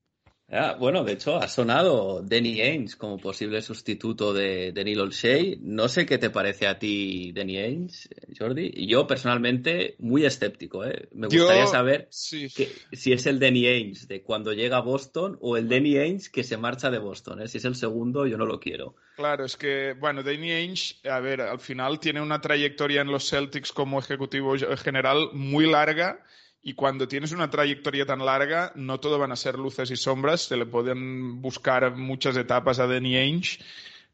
[0.48, 5.58] Ah, bueno, de hecho, ha sonado Danny Ainge como posible sustituto de, de Neil.
[5.62, 8.70] No sé qué te parece a ti, Danny Ainge, Jordi.
[8.72, 10.84] Y yo, personalmente, muy escéptico.
[10.84, 11.08] ¿eh?
[11.12, 12.48] Me Yo- gustaría saber Sí.
[12.54, 16.30] que- si es el Danny Ainge de cuando llega a Boston o el Danny Ainge
[16.30, 17.42] que se marcha de Boston.
[17.42, 17.48] ¿eh?
[17.48, 18.94] Si es el segundo, yo no lo quiero.
[19.16, 23.28] Claro, es que, bueno, Danny Ainge, a ver, al final tiene una trayectoria en los
[23.28, 26.22] Celtics como ejecutivo general muy larga
[26.66, 30.40] y cuando tienes una trayectoria tan larga, no todo van a ser luces y sombras,
[30.40, 33.60] se le pueden buscar muchas etapas a Danny Ainge.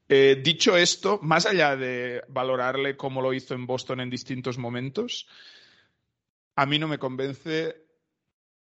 [0.07, 5.27] Eh, dicho esto, más allá de valorarle como lo hizo en Boston en distintos momentos,
[6.55, 7.87] a mí no me convence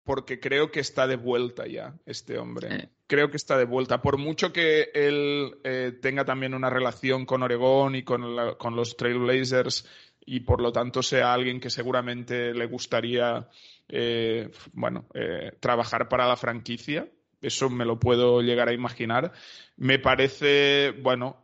[0.04, 2.68] porque creo que está de vuelta ya este hombre.
[2.74, 2.88] Eh.
[3.06, 4.02] Creo que está de vuelta.
[4.02, 8.76] Por mucho que él eh, tenga también una relación con Oregón y con, la- con
[8.76, 9.86] los Trailblazers
[10.26, 13.48] y por lo tanto sea alguien que seguramente le gustaría
[13.88, 17.08] eh, bueno, eh, trabajar para la franquicia.
[17.40, 19.32] Eso me lo puedo llegar a imaginar.
[19.76, 21.40] Me parece, bueno,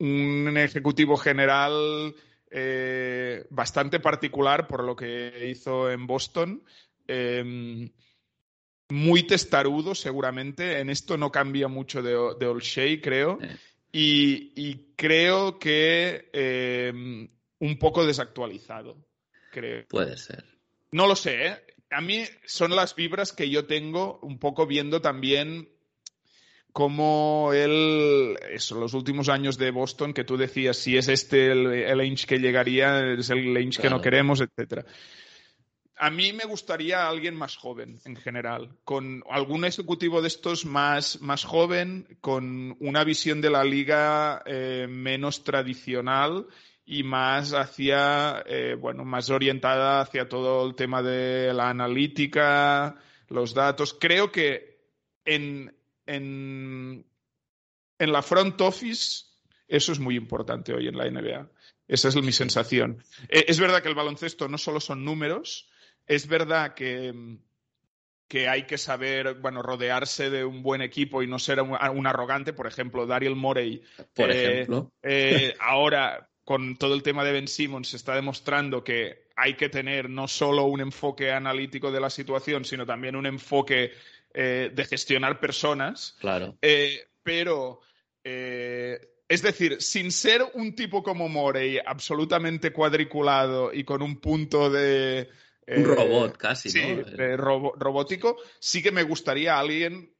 [0.00, 2.14] un ejecutivo general
[2.56, 6.62] eh, bastante particular por lo que hizo en Boston.
[7.08, 7.90] Eh,
[8.90, 10.78] muy testarudo, seguramente.
[10.78, 13.38] En esto no cambia mucho de, de Olshey, creo.
[13.90, 16.92] Y, y creo que eh,
[17.58, 19.04] un poco desactualizado,
[19.50, 19.86] creo.
[19.88, 20.44] Puede ser.
[20.92, 21.56] No lo sé, ¿eh?
[21.90, 25.68] A mí son las vibras que yo tengo un poco viendo también
[26.74, 31.66] cómo él, eso, los últimos años de Boston, que tú decías, si es este el,
[31.72, 34.84] el Ainge que llegaría, es el Ainge que no queremos, etcétera.
[35.96, 41.20] A mí me gustaría alguien más joven en general, con algún ejecutivo de estos más,
[41.20, 46.48] más joven, con una visión de la liga eh, menos tradicional
[46.84, 52.96] y más hacia, eh, bueno, más orientada hacia todo el tema de la analítica,
[53.28, 53.94] los datos.
[53.94, 54.74] Creo que
[55.24, 55.73] en,
[56.06, 57.04] en,
[57.98, 59.24] en la front office
[59.68, 61.50] eso es muy importante hoy en la NBA.
[61.88, 63.02] Esa es mi sensación.
[63.28, 65.68] Eh, Es verdad que el baloncesto no solo son números,
[66.06, 67.38] es verdad que,
[68.28, 72.06] que hay que saber, bueno, rodearse de un buen equipo y no ser un, un
[72.06, 72.52] arrogante.
[72.52, 73.82] Por ejemplo, Daryl Morey.
[74.14, 74.92] Por eh, ejemplo.
[75.02, 79.68] eh, ahora, con todo el tema de Ben Simmons, se está demostrando que hay que
[79.68, 83.92] tener no solo un enfoque analítico de la situación, sino también un enfoque
[84.34, 86.16] eh, de gestionar personas.
[86.20, 86.58] Claro.
[86.60, 87.80] Eh, pero,
[88.22, 94.68] eh, es decir, sin ser un tipo como Morey, absolutamente cuadriculado y con un punto
[94.70, 95.30] de.
[95.66, 97.04] Un robot casi, sí, ¿no?
[97.04, 100.14] de robo- robótico, sí que me gustaría alguien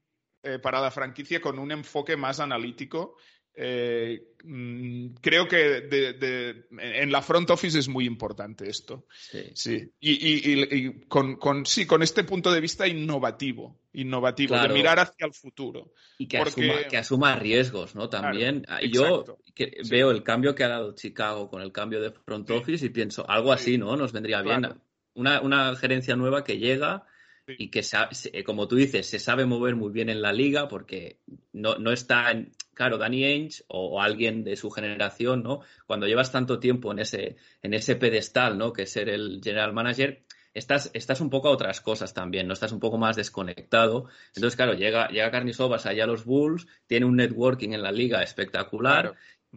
[0.62, 3.16] para la franquicia con un enfoque más analítico.
[3.56, 9.06] Eh, mm, creo que de- de- en la front office es muy importante esto.
[9.16, 9.50] Sí.
[9.54, 14.54] Sí, y, y- y- y con, con- sí, con este punto de vista innovativo, innovativo,
[14.54, 14.68] Claro.
[14.68, 15.92] de mirar hacia el futuro.
[16.18, 18.08] Y que, Porque- asuma, que asuma riesgos, ¿no?
[18.08, 18.64] También.
[18.68, 19.88] Ah, Claro, Yo que Sí.
[19.90, 23.28] veo el cambio que ha dado Chicago con el cambio de front office y pienso,
[23.30, 23.96] algo así, ¿no?
[23.96, 24.66] Nos vendría bien.
[25.14, 27.06] Una, una gerencia nueva que llega.
[27.46, 31.18] Y que, se- como tú dices, se sabe mover muy bien en la liga porque
[31.52, 35.60] no, no está, en- claro, Danny Ainge o, o alguien de su generación, ¿no?
[35.86, 38.72] Cuando llevas tanto tiempo en ese, en ese pedestal, ¿no?
[38.72, 40.24] Que es ser el general manager,
[40.54, 42.54] estás, estás un poco a otras cosas también, ¿no?
[42.54, 44.06] Estás un poco más desconectado.
[44.34, 48.22] Entonces, claro, llega, llega Carnisovas allá a los Bulls, tiene un networking en la liga
[48.22, 49.16] espectacular Claro.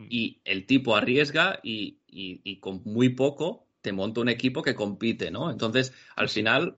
[0.10, 4.76] y el tipo arriesga y, y- y con muy poco te monta un equipo que
[4.76, 5.50] compite, ¿no?
[5.50, 6.78] Entonces, al final,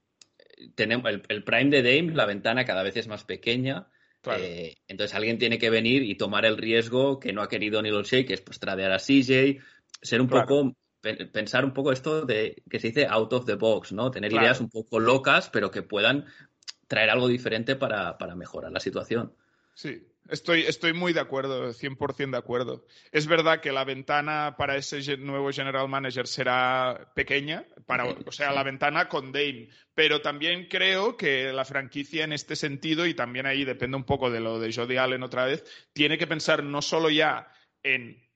[0.74, 3.88] tenemos el, el prime de Dame, la ventana cada vez es más pequeña.
[4.22, 4.42] Claro.
[4.44, 7.94] eh, entonces alguien tiene que venir y tomar el riesgo que no ha querido Neil
[7.94, 9.58] O'Shea, que es pues tradear a CJ,
[10.02, 10.46] ser un Claro.
[10.46, 14.10] poco, pe- pensar un poco esto de que se dice out of the box, ¿no?
[14.10, 14.44] Tener Claro.
[14.44, 16.26] ideas un poco locas, pero que puedan
[16.86, 19.32] traer algo diferente para, para mejorar la situación.
[19.74, 22.86] Sí, estoy, estoy muy de acuerdo, 100% de acuerdo.
[23.12, 28.52] Es verdad que la ventana para ese nuevo general manager será pequeña, para, o sea,
[28.52, 33.46] la ventana con Dame, pero también creo que la franquicia en este sentido, y también
[33.46, 36.82] ahí depende un poco de lo de Jody Allen otra vez, tiene que pensar no
[36.82, 37.52] solo ya
[37.82, 38.29] en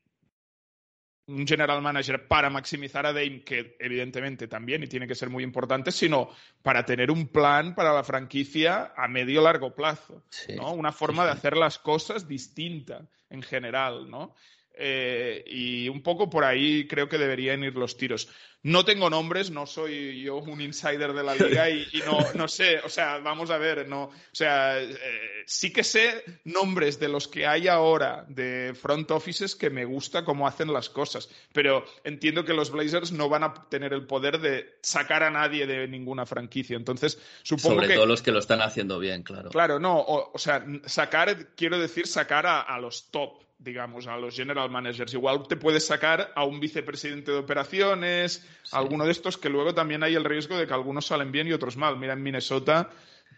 [1.26, 5.42] un general manager para maximizar a Dame, que evidentemente también y tiene que ser muy
[5.42, 6.28] importante, sino
[6.62, 10.72] para tener un plan para la franquicia a medio largo plazo, Sí, ¿no?
[10.72, 14.34] Una forma sí, de hacer las cosas distinta en general, ¿no?
[14.76, 18.28] Eh, y un poco por ahí creo que deberían ir los tiros.
[18.64, 22.48] No tengo nombres, no soy yo un insider de la liga y, y no, no
[22.48, 24.96] sé, o sea, vamos a ver, no, o sea, eh,
[25.44, 30.24] sí que sé nombres de los que hay ahora de front offices que me gusta
[30.24, 34.40] cómo hacen las cosas, pero entiendo que los Blazers no van a tener el poder
[34.40, 38.38] de sacar a nadie de ninguna franquicia, entonces supongo Sobre que todo los que lo
[38.38, 39.50] están haciendo bien, claro.
[39.50, 44.16] Claro, no, o, o sea, sacar, quiero decir, sacar a, a los top, digamos, a
[44.16, 45.14] los general managers.
[45.14, 48.70] Igual te puedes sacar a un vicepresidente de operaciones, Sí.
[48.76, 51.52] alguno de estos que luego también hay el riesgo de que algunos salen bien y
[51.52, 51.98] otros mal.
[51.98, 52.90] Mira en Minnesota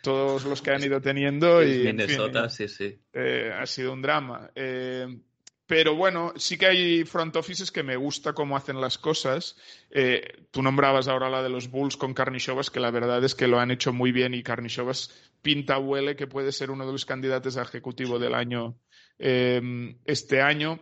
[0.03, 2.99] todos los que han ido teniendo y en fin, Minnesota, sí, sí.
[3.13, 4.51] eh, ha sido un drama.
[4.55, 5.07] Eh,
[5.69, 9.57] pero bueno, sí que hay front offices que me gusta cómo hacen las cosas.
[9.91, 13.49] Eh, tú nombrabas ahora la de los Bulls con Karnisovas, que la verdad es que
[13.49, 15.11] lo han hecho muy bien y Karnisovas
[15.43, 18.77] pinta huele que puede ser uno de los candidatos a ejecutivo del año
[19.19, 20.81] eh, este año.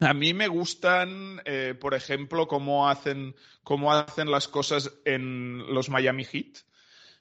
[0.00, 5.88] A mí me gustan, eh, por ejemplo, cómo hacen, cómo hacen las cosas en los
[5.88, 6.58] Miami Heat.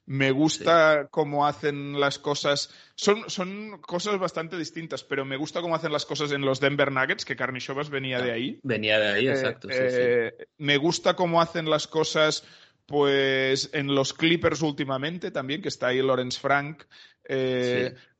[0.05, 2.73] Me gusta cómo hacen las cosas.
[2.95, 6.91] Son, son cosas bastante distintas, pero me gusta cómo hacen las cosas en los Denver
[6.91, 8.59] Nuggets, que Karnisovas venía de ahí.
[8.63, 9.69] Venía de ahí, Eh, exacto.
[9.69, 9.81] sí, sí.
[9.97, 12.43] eh, Me gusta cómo hacen las cosas,
[12.85, 16.83] pues, en los Clippers últimamente también, que está ahí Lawrence Frank.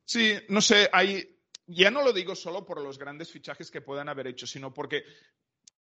[0.06, 0.32] Sí.
[0.48, 1.33] no sé, hay.
[1.66, 5.04] Ya no lo digo solo por los grandes fichajes que puedan haber hecho, sino porque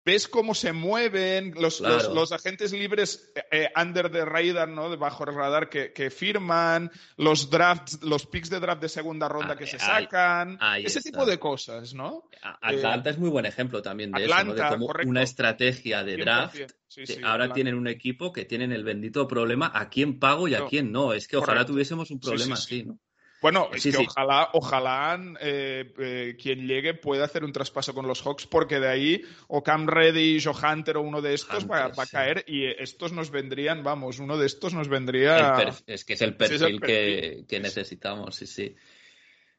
[0.05, 1.95] ves cómo se mueven los, Claro.
[1.97, 4.91] los, los agentes libres eh, eh, under the radar, ¿no?
[4.91, 9.55] Debajo del radar que, que firman, los drafts, los picks de draft de segunda ronda
[9.55, 11.11] Ah, que se sacan, ahí ese está.
[11.11, 12.25] tipo de cosas, ¿no?
[12.61, 14.55] Atlanta es muy buen ejemplo también de eso, ¿no?
[14.55, 15.09] De cómo correcto.
[15.09, 16.21] una estrategia de 100%.
[16.25, 16.57] draft.
[16.89, 17.55] Sí, que sí, ahora Atlanta.
[17.55, 20.91] tienen un equipo que tienen el bendito problema a quién pago y a No, quién
[20.93, 21.13] no.
[21.13, 21.73] Es que ojalá correcto.
[21.75, 22.75] tuviésemos un problema sí, sí.
[22.81, 22.99] así, ¿no?
[23.43, 24.07] Bueno, es que sí.
[24.09, 28.89] ojalá, ojalá eh, eh, quien llegue pueda hacer un traspaso con los Hawks, porque de
[28.89, 32.13] ahí o Cam Reddish o Hunter o uno de estos va, Hunter, va a sí.
[32.13, 35.75] caer y estos nos vendrían, vamos, uno de estos nos vendría.
[35.87, 38.77] es que es el es perfil, el perfil, que, necesitamos, sí, sí.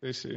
[0.01, 0.29] Sí, sí.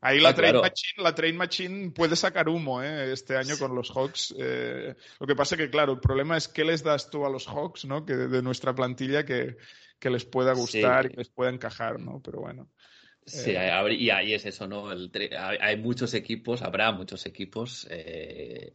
[0.00, 0.62] Ahí la Ah, claro.
[0.62, 3.12] machine, la Machine puede sacar humo ¿eh?
[3.12, 4.34] este año con los Hawks.
[4.38, 7.46] Eh, lo que pasa que, claro, el problema es qué les das tú a los
[7.48, 8.04] Hawks, ¿no?
[8.04, 9.56] Que de nuestra plantilla que,
[10.02, 11.08] que les pueda gustar Sí.
[11.08, 12.20] y que les pueda encajar, ¿no?
[12.20, 12.68] Pero bueno.
[13.24, 13.94] Sí, Eh.
[13.94, 14.90] y ahí es eso, ¿no?
[14.90, 15.12] El
[15.60, 18.72] hay muchos equipos, habrá muchos equipos eh,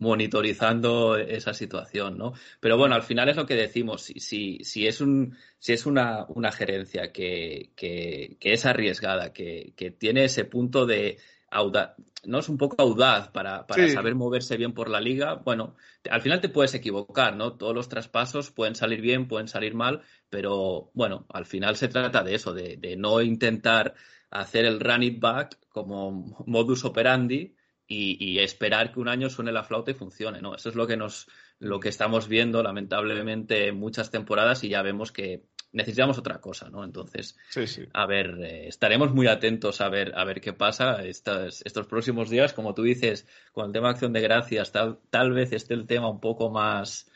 [0.00, 2.32] monitorizando esa situación, ¿no?
[2.58, 5.86] Pero bueno, al final es lo que decimos, si, si, si es, un, si es
[5.86, 11.18] una, una gerencia que, que, que es arriesgada, que, que tiene ese punto de
[11.54, 11.94] audaz,
[12.24, 13.94] no es un poco audaz para, para Sí.
[13.94, 15.76] saber moverse bien por la liga, bueno,
[16.10, 17.54] al final te puedes equivocar, ¿no?
[17.56, 22.22] Todos los traspasos pueden salir bien, pueden salir mal, pero bueno, al final se trata
[22.22, 23.94] de eso, de, de no intentar
[24.30, 27.54] hacer el run it back como modus operandi
[27.86, 30.54] y, y esperar que un año suene la flauta y funcione, ¿no?
[30.54, 31.28] Eso es lo que nos,
[31.58, 35.44] lo que estamos viendo lamentablemente en muchas temporadas y ya vemos que
[35.74, 36.84] necesitamos otra cosa, ¿no?
[36.84, 37.86] Entonces, Sí, sí.
[37.92, 42.30] a ver, eh, estaremos muy atentos a ver, a ver qué pasa estos, estos próximos
[42.30, 42.52] días.
[42.54, 45.86] Como tú dices, con el tema de acción de gracias, tal, tal vez esté el
[45.86, 47.10] tema un poco más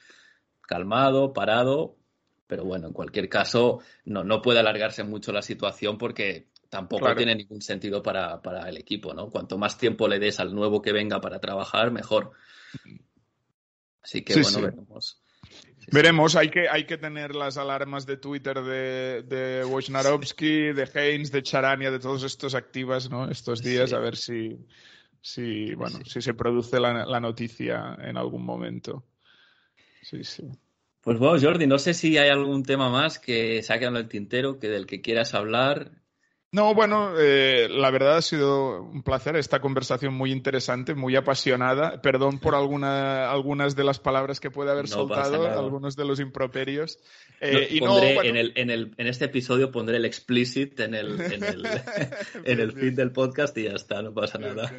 [0.60, 1.96] calmado, parado,
[2.46, 7.16] pero bueno, en cualquier caso, no, no puede alargarse mucho la situación porque tampoco Claro.
[7.16, 9.30] tiene ningún sentido para, para el equipo, ¿no?
[9.30, 12.32] Cuanto más tiempo le des al nuevo que venga para trabajar, mejor.
[14.02, 15.20] Así que Sí, bueno, veremos.
[15.88, 15.94] Sí.
[15.94, 21.32] Veremos, hay que, hay que tener las alarmas de Twitter de, de Wojnarowski, de Haynes,
[21.32, 23.30] de Charania, de todos estos activas, ¿no?
[23.30, 24.58] Estos días, a ver si,
[25.22, 29.06] si, bueno, si se produce la, la noticia en algún momento.
[30.02, 30.44] Sí, sí.
[31.00, 34.02] Pues bueno, Jordi, no sé si hay algún tema más que se ha quedado en
[34.02, 35.97] el tintero, que del que quieras hablar.
[36.50, 42.00] No, bueno, eh, la verdad ha sido un placer esta conversación muy interesante, muy apasionada.
[42.00, 46.20] Perdón por alguna, algunas de las palabras que puede haber No soltado, algunos de los
[46.20, 46.98] improperios.
[47.42, 50.80] Eh, No, y no, bueno, en, el, en, el, en este episodio pondré el explicit
[50.80, 51.66] en el, en el,
[52.44, 54.72] en el feed del podcast y ya está, no pasa nada.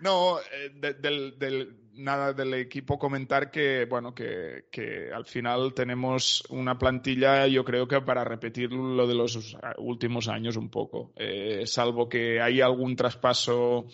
[0.00, 5.74] No, eh, de- del, del- nada del equipo comentar que, bueno, que, que al final
[5.74, 11.12] tenemos una plantilla, yo creo que para repetir lo de los últimos años un poco.
[11.16, 13.86] Eh, salvo que hay algún traspaso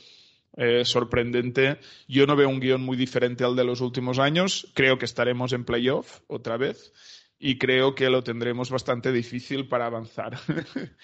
[0.57, 4.71] eh, sorprendente, yo no veo un guion muy diferente al de los últimos años.
[4.75, 6.93] Creo que estaremos en playoff otra vez
[7.39, 10.39] y creo que lo tendremos bastante difícil para avanzar.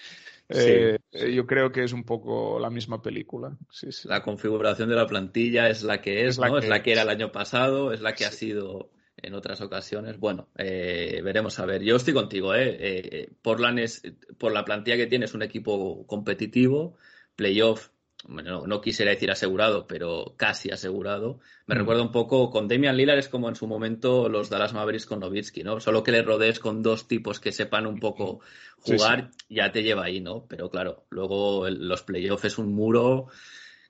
[0.53, 3.57] Eh, eh, Yo creo que es un poco la misma película.
[3.69, 4.07] Sí, sí.
[4.07, 6.53] La configuración de la plantilla es la que es, Es la ¿no?
[6.55, 9.61] que es la que era el año pasado, es la que ha sido en otras
[9.61, 10.19] ocasiones.
[10.19, 11.83] Bueno, eh, veremos a ver.
[11.83, 12.77] Yo estoy contigo, ¿eh?
[12.79, 14.03] Eh, Portland es,
[14.37, 16.97] por la plantilla que tiene, es un equipo competitivo,
[17.35, 17.89] playoff.
[18.27, 21.39] Bueno, No, no quisiera decir asegurado, pero casi asegurado.
[21.65, 21.77] Me Mm.
[21.79, 25.19] recuerda un poco con Damian Lillard, es como en su momento los Dallas Mavericks con
[25.19, 25.79] Nowitzki, ¿no?
[25.79, 28.41] Solo que le rodees con dos tipos que sepan un poco
[28.83, 30.45] Sí, jugar, ya te lleva ahí, ¿no?
[30.47, 33.27] Pero claro, luego el- los playoffs es un muro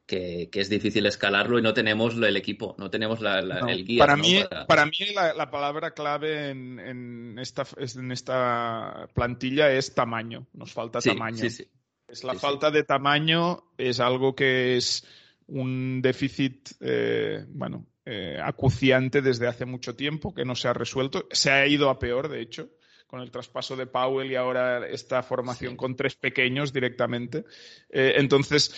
[0.05, 3.69] que, que es difícil escalarlo y no tenemos el equipo, no tenemos la- la- No,
[3.69, 3.99] el guía.
[3.99, 4.23] para, ¿no?
[4.23, 9.95] mí, Para- para mí la, la palabra clave en, en esta, en esta plantilla es
[9.95, 10.47] tamaño.
[10.53, 11.37] Nos falta Sí, tamaño.
[11.37, 11.67] sí, sí.
[12.11, 12.41] Es la Sí, sí.
[12.41, 15.05] falta de tamaño es algo que es
[15.47, 21.27] un déficit, eh, bueno, eh, acuciante desde hace mucho tiempo, que no se ha resuelto.
[21.31, 22.69] Se ha ido a peor, de hecho,
[23.07, 25.77] con el traspaso de Powell y ahora esta formación Sí.
[25.77, 27.45] con tres pequeños directamente.
[27.89, 28.73] Eh, entonces,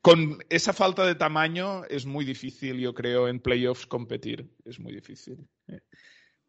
[0.00, 4.48] con esa falta de tamaño es muy difícil, yo creo, en playoffs competir.
[4.64, 5.36] Es muy difícil.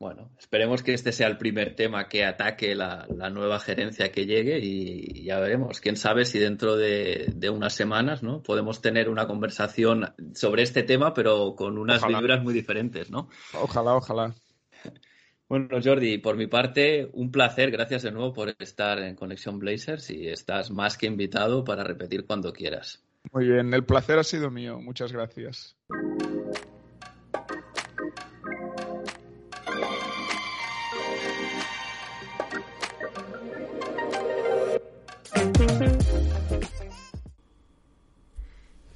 [0.03, 4.59] Bueno, esperemos que este sea el primer tema que ataque la, nueva gerencia que llegue
[4.59, 5.79] y ya veremos.
[5.79, 8.43] Quién sabe si dentro de, unas semanas ¿no?
[8.43, 13.29] podemos tener una conversación sobre este tema, pero con unas vibras muy diferentes, ¿no?
[13.53, 14.35] Ojalá, ojalá.
[15.47, 17.71] Bueno, Jordi, por mi parte, un placer.
[17.71, 22.25] Gracias de nuevo por estar en Conexión Blazers y estás más que invitado para repetir
[22.25, 23.01] cuando quieras.
[23.31, 24.81] Muy bien, el placer ha sido mío.
[24.81, 25.77] Muchas gracias.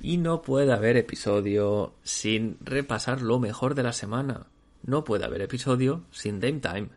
[0.07, 4.47] Y no puede haber episodio sin repasar lo mejor de la semana.
[4.83, 6.89] No puede haber episodio sin Dame Time.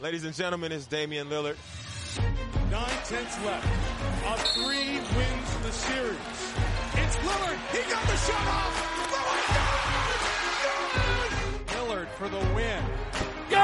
[0.00, 1.54] Ladies and gentlemen, it's Damian Lillard.
[2.72, 3.64] Nine tenths left.
[4.26, 6.18] A three wins the series.
[6.96, 7.58] It's Lillard.
[7.70, 8.74] He got the shot off.
[9.14, 9.68] Lillard.
[11.68, 12.82] Lillard for the win.
[13.48, 13.62] Got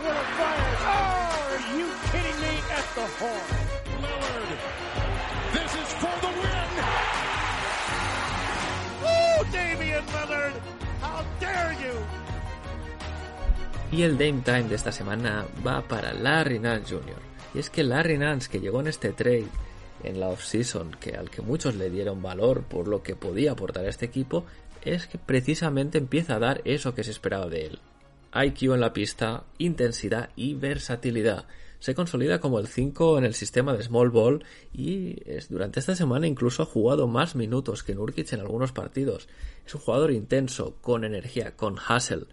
[0.00, 0.80] Lillard fires.
[0.88, 2.54] Oh, are you kidding me?
[2.72, 3.61] At the horn.
[13.92, 17.16] Y el Dame Time de esta semana va para Larry Nance Jr.
[17.54, 19.48] Y es que Larry Nance, que llegó en este trade
[20.02, 23.84] en la offseason, que al que muchos le dieron valor por lo que podía aportar
[23.84, 24.46] a este equipo,
[24.82, 27.80] es que precisamente empieza a dar eso que se esperaba de él.
[28.34, 31.44] IQ en la pista, intensidad y versatilidad.
[31.82, 35.16] Se consolida como el 5 en el sistema de Small Ball y
[35.48, 39.26] durante esta semana incluso ha jugado más minutos que Nurkic en algunos partidos.
[39.66, 42.26] Es un jugador intenso, con energía, con hustle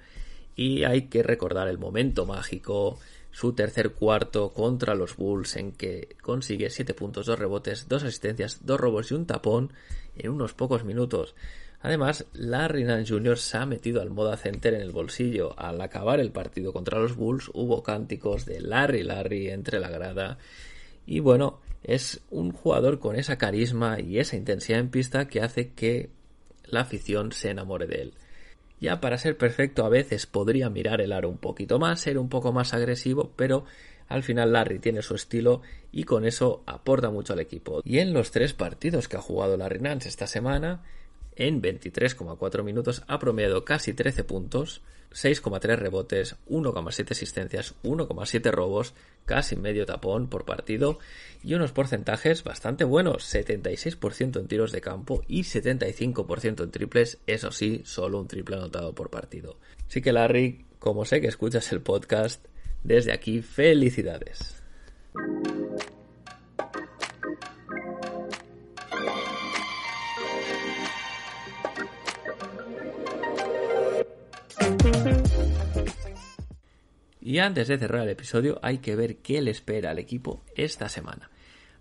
[0.55, 2.99] y hay que recordar el momento mágico,
[3.31, 8.59] su tercer cuarto contra los Bulls en que consigue 7 puntos, 2 rebotes, 2 asistencias,
[8.67, 9.73] 2 robos y un tapón
[10.15, 11.33] en unos pocos minutos.
[11.81, 13.37] Además, Larry Nance Jr.
[13.37, 15.57] se ha metido al moda center en el bolsillo.
[15.57, 20.37] Al acabar el partido contra los Bulls hubo cánticos de Larry Larry entre la grada.
[21.05, 25.71] Y bueno, es un jugador con esa carisma y esa intensidad en pista que hace
[25.71, 26.09] que
[26.65, 28.13] la afición se enamore de él.
[28.81, 32.29] Ya para ser perfecto a veces podría mirar el aro un poquito más, ser un
[32.29, 33.65] poco más agresivo, pero
[34.07, 35.61] al final Larry tiene su estilo
[35.91, 37.81] y con eso aporta mucho al equipo.
[37.83, 40.83] Y en los tres partidos que ha jugado Larry Nance esta semana,
[41.39, 44.81] en 23,4 minutos ha promediado casi 13 puntos,
[45.11, 48.93] 6,3 rebotes, 1,7 asistencias, 1,7 robos,
[49.25, 50.99] casi medio tapón por partido
[51.43, 57.51] y unos porcentajes bastante buenos, 76% en tiros de campo y 75% en triples, eso
[57.51, 59.57] sí, solo un triple anotado por partido.
[59.87, 62.45] Así que Larry, como sé que escuchas el podcast,
[62.83, 64.61] desde aquí felicidades.
[77.21, 80.87] Y antes de cerrar el episodio hay que ver qué le espera al equipo esta
[80.87, 81.29] semana.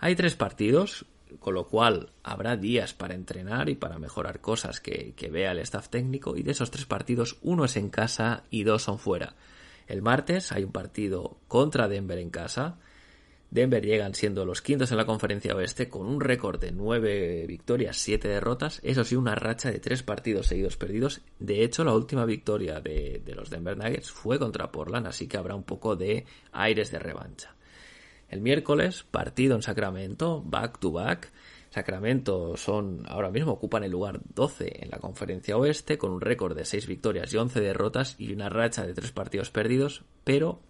[0.01, 1.07] Hay tres partidos,
[1.39, 5.89] con lo cual habrá días para entrenar y para mejorar cosas que, vea el staff
[5.89, 9.35] técnico y de esos tres partidos uno es en casa y dos son fuera.
[9.87, 12.79] El martes hay un partido contra Denver en casa,
[13.51, 17.97] Denver llegan siendo los quintos en la conferencia oeste con un récord de 9 victorias,
[17.97, 21.23] 7 derrotas, eso sí, una racha de 3 partidos seguidos perdidos.
[21.39, 25.55] De hecho, la última victoria de, los Denver Nuggets fue contra Portland, así que habrá
[25.55, 27.55] un poco de aires de revancha.
[28.29, 31.33] El miércoles, partido en Sacramento, back to back.
[31.71, 36.55] Sacramento son ahora mismo ocupan el lugar 12 en la conferencia oeste con un récord
[36.55, 40.61] de 6 victorias y 11 derrotas y una racha de 3 partidos perdidos, pero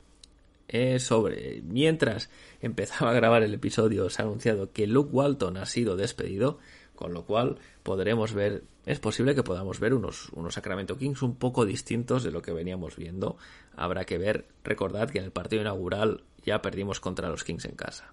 [0.99, 1.63] sobre.
[1.63, 6.59] Mientras empezaba a grabar el episodio, se ha anunciado que Luke Walton ha sido despedido,
[6.95, 11.37] con lo cual podremos ver, es posible que podamos ver unos, unos Sacramento Kings un
[11.37, 13.37] poco distintos de lo que veníamos viendo.
[13.77, 17.77] Habrá que ver, recordad que en el partido inaugural ya perdimos contra los Kings en
[17.77, 18.13] casa.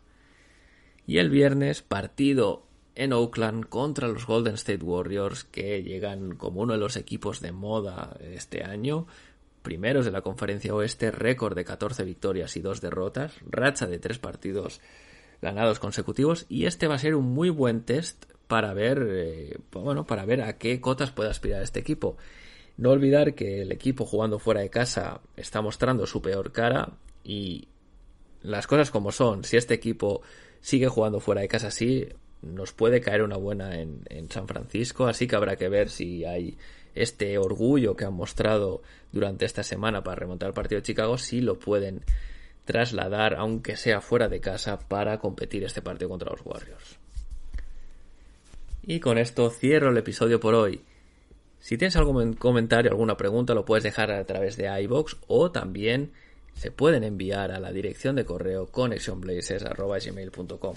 [1.07, 6.73] Y el viernes, partido en Oakland contra los Golden State Warriors, que llegan como uno
[6.73, 9.07] de los equipos de moda este año,
[9.65, 14.19] primeros de la conferencia oeste, récord de 14 victorias y 2 derrotas, racha de 3
[14.19, 14.79] partidos
[15.41, 20.05] ganados consecutivos y este va a ser un muy buen test para ver, eh, bueno,
[20.05, 22.15] para ver a qué cotas puede aspirar este equipo.
[22.77, 26.93] No olvidar que el equipo jugando fuera de casa está mostrando su peor cara
[27.23, 27.67] y
[28.41, 30.21] las cosas como son, si este equipo
[30.61, 32.07] sigue jugando fuera de casa así,
[32.45, 36.25] nos puede caer una buena en, en San Francisco, así que habrá que ver si
[36.25, 36.57] hay
[36.95, 38.81] este orgullo que han mostrado
[39.11, 42.03] durante esta semana para remontar el partido de Chicago, si lo pueden
[42.63, 46.97] trasladar, aunque sea fuera de casa, para competir este partido contra los Warriors.
[48.83, 50.81] Y con esto cierro el episodio por hoy.
[51.59, 56.11] Si tienes algún comentario, alguna pregunta, lo puedes dejar a través de iBox o también
[56.53, 60.75] se pueden enviar a la dirección de correo connectionblazers.gmail.com.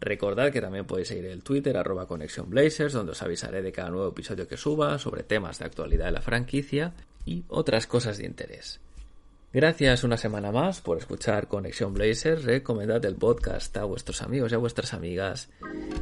[0.00, 4.08] Recordad que también podéis seguir el Twitter arroba Conexión donde os avisaré de cada nuevo
[4.08, 6.94] episodio que suba sobre temas de actualidad de la franquicia
[7.26, 8.80] y otras cosas de interés.
[9.52, 12.44] Gracias una semana más por escuchar Conexión Blazers.
[12.44, 15.48] Recomendad el podcast a vuestros amigos y a vuestras amigas.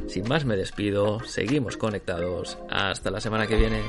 [0.07, 2.57] Sin más me despido, seguimos conectados.
[2.69, 3.81] Hasta la semana que viene.